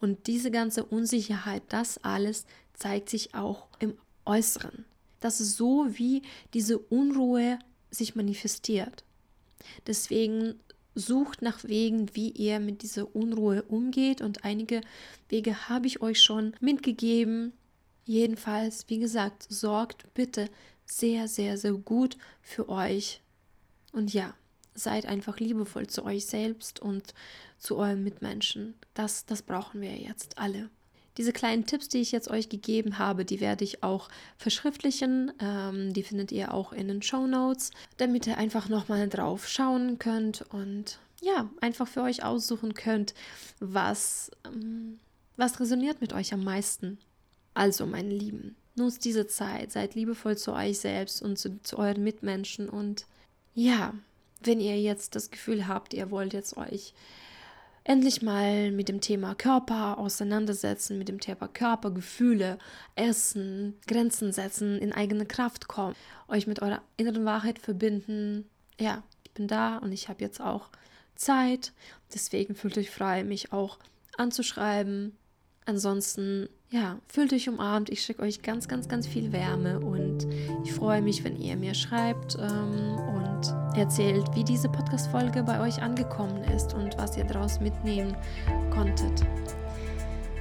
Und 0.01 0.29
diese 0.29 0.53
ganze 0.53 0.85
Unsicherheit, 0.85 1.64
das 1.71 1.99
alles 2.05 2.47
zeigt 2.75 3.11
sich 3.11 3.35
auch 3.35 3.66
im 3.81 3.95
Äußeren. 4.25 4.85
Das 5.19 5.40
ist 5.40 5.57
so, 5.57 5.87
wie 5.90 6.23
diese 6.55 6.79
Unruhe 6.79 7.59
sich 7.90 8.14
manifestiert. 8.14 9.03
Deswegen 9.88 10.55
sucht 10.95 11.43
nach 11.43 11.64
Wegen, 11.64 12.14
wie 12.14 12.31
ihr 12.31 12.61
mit 12.61 12.83
dieser 12.83 13.14
Unruhe 13.14 13.62
umgeht 13.62 14.21
und 14.23 14.45
einige 14.45 14.83
Wege 15.29 15.69
habe 15.69 15.88
ich 15.88 16.01
euch 16.01 16.23
schon 16.23 16.55
mitgegeben. 16.61 17.53
Jedenfalls, 18.05 18.85
wie 18.88 19.01
gesagt, 19.01 19.47
sorgt 19.49 20.14
bitte 20.14 20.49
sehr, 20.90 21.29
sehr, 21.29 21.57
sehr 21.57 21.72
gut 21.72 22.16
für 22.42 22.68
euch. 22.68 23.22
Und 23.92 24.12
ja, 24.12 24.35
seid 24.74 25.07
einfach 25.07 25.38
liebevoll 25.38 25.87
zu 25.87 26.05
euch 26.05 26.26
selbst 26.26 26.81
und 26.81 27.14
zu 27.59 27.76
euren 27.76 28.03
Mitmenschen. 28.03 28.74
Das, 28.94 29.26
das 29.26 29.42
brauchen 29.42 29.81
wir 29.81 29.96
jetzt 29.96 30.38
alle. 30.38 30.70
Diese 31.16 31.33
kleinen 31.33 31.66
Tipps, 31.66 31.88
die 31.88 31.98
ich 31.98 32.12
jetzt 32.12 32.31
euch 32.31 32.48
gegeben 32.48 32.98
habe, 32.98 33.24
die 33.24 33.40
werde 33.40 33.64
ich 33.64 33.83
auch 33.83 34.09
verschriftlichen. 34.38 35.33
Ähm, 35.40 35.92
die 35.92 36.03
findet 36.03 36.33
ihr 36.33 36.55
auch 36.55 36.72
in 36.72 36.88
den 36.88 37.03
Show 37.03 37.26
Notes, 37.26 37.72
damit 37.96 38.26
ihr 38.26 38.38
einfach 38.38 38.68
nochmal 38.68 39.09
drauf 39.09 39.48
schauen 39.48 39.98
könnt 39.98 40.42
und 40.50 40.98
ja, 41.20 41.50
einfach 41.61 41.87
für 41.87 42.03
euch 42.03 42.24
aussuchen 42.24 42.74
könnt, 42.74 43.12
was, 43.59 44.31
ähm, 44.46 44.98
was 45.37 45.61
resoniert 45.61 46.00
mit 46.00 46.12
euch 46.12 46.33
am 46.33 46.44
meisten. 46.44 46.98
Also, 47.53 47.85
meine 47.85 48.14
Lieben, 48.14 48.57
Nutzt 48.81 49.05
diese 49.05 49.27
Zeit, 49.27 49.73
seid 49.73 49.95
liebevoll 49.95 50.38
zu 50.38 50.55
euch 50.55 50.79
selbst 50.79 51.21
und 51.21 51.38
zu, 51.38 51.62
zu 51.62 51.79
euren 51.79 52.03
Mitmenschen. 52.03 52.69
Und 52.69 53.05
ja, 53.55 53.93
wenn 54.43 54.59
ihr 54.59 54.81
jetzt 54.81 55.14
das 55.14 55.31
Gefühl 55.31 55.69
habt, 55.69 55.93
ihr 55.93 56.11
wollt 56.11 56.33
jetzt 56.33 56.57
euch 56.57 56.95
endlich 57.85 58.23
mal 58.23 58.71
mit 58.73 58.88
dem 58.88 59.03
Thema 59.03 59.35
Körper 59.35 59.99
auseinandersetzen, 59.99 60.97
mit 60.97 61.09
dem 61.09 61.21
Thema 61.21 61.47
Körper, 61.49 61.90
Gefühle, 61.90 62.59
Essen, 62.95 63.79
Grenzen 63.87 64.33
setzen, 64.33 64.79
in 64.79 64.93
eigene 64.93 65.27
Kraft 65.27 65.69
kommen, 65.69 65.95
euch 66.29 66.47
mit 66.47 66.62
eurer 66.62 66.81
inneren 66.97 67.27
Wahrheit 67.27 67.59
verbinden. 67.59 68.49
Ja, 68.79 69.03
ich 69.25 69.33
bin 69.33 69.47
da 69.47 69.77
und 69.77 69.93
ich 69.93 70.09
habe 70.09 70.23
jetzt 70.23 70.40
auch 70.40 70.71
Zeit. 71.16 71.73
Deswegen 72.14 72.55
fühlt 72.55 72.79
euch 72.79 72.90
frei, 72.90 73.25
mich 73.25 73.53
auch 73.53 73.79
anzuschreiben. 74.16 75.16
Ansonsten 75.66 76.49
ja, 76.70 76.98
fühlt 77.09 77.33
euch 77.33 77.48
umarmt. 77.48 77.90
Ich 77.90 78.02
schicke 78.02 78.22
euch 78.22 78.42
ganz, 78.42 78.68
ganz, 78.68 78.88
ganz 78.88 79.06
viel 79.06 79.33
Wärme 79.33 79.80
und 79.80 80.26
ich 80.64 80.72
freue 80.72 81.02
mich, 81.02 81.24
wenn 81.24 81.37
ihr 81.37 81.56
mir 81.56 81.74
schreibt 81.74 82.37
ähm, 82.40 82.96
und 82.96 83.76
erzählt, 83.76 84.24
wie 84.35 84.44
diese 84.44 84.68
Podcast-Folge 84.68 85.42
bei 85.42 85.61
euch 85.61 85.83
angekommen 85.83 86.44
ist 86.44 86.74
und 86.74 86.96
was 86.96 87.16
ihr 87.16 87.24
daraus 87.24 87.61
mitnehmen 87.61 88.16
konntet. 88.70 89.26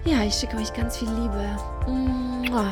Ja, 0.06 0.24
ich 0.24 0.36
schicke 0.36 0.58
euch 0.58 0.72
ganz 0.74 0.98
viel 0.98 1.10
Liebe. 1.10 1.58
Mua. 1.88 2.72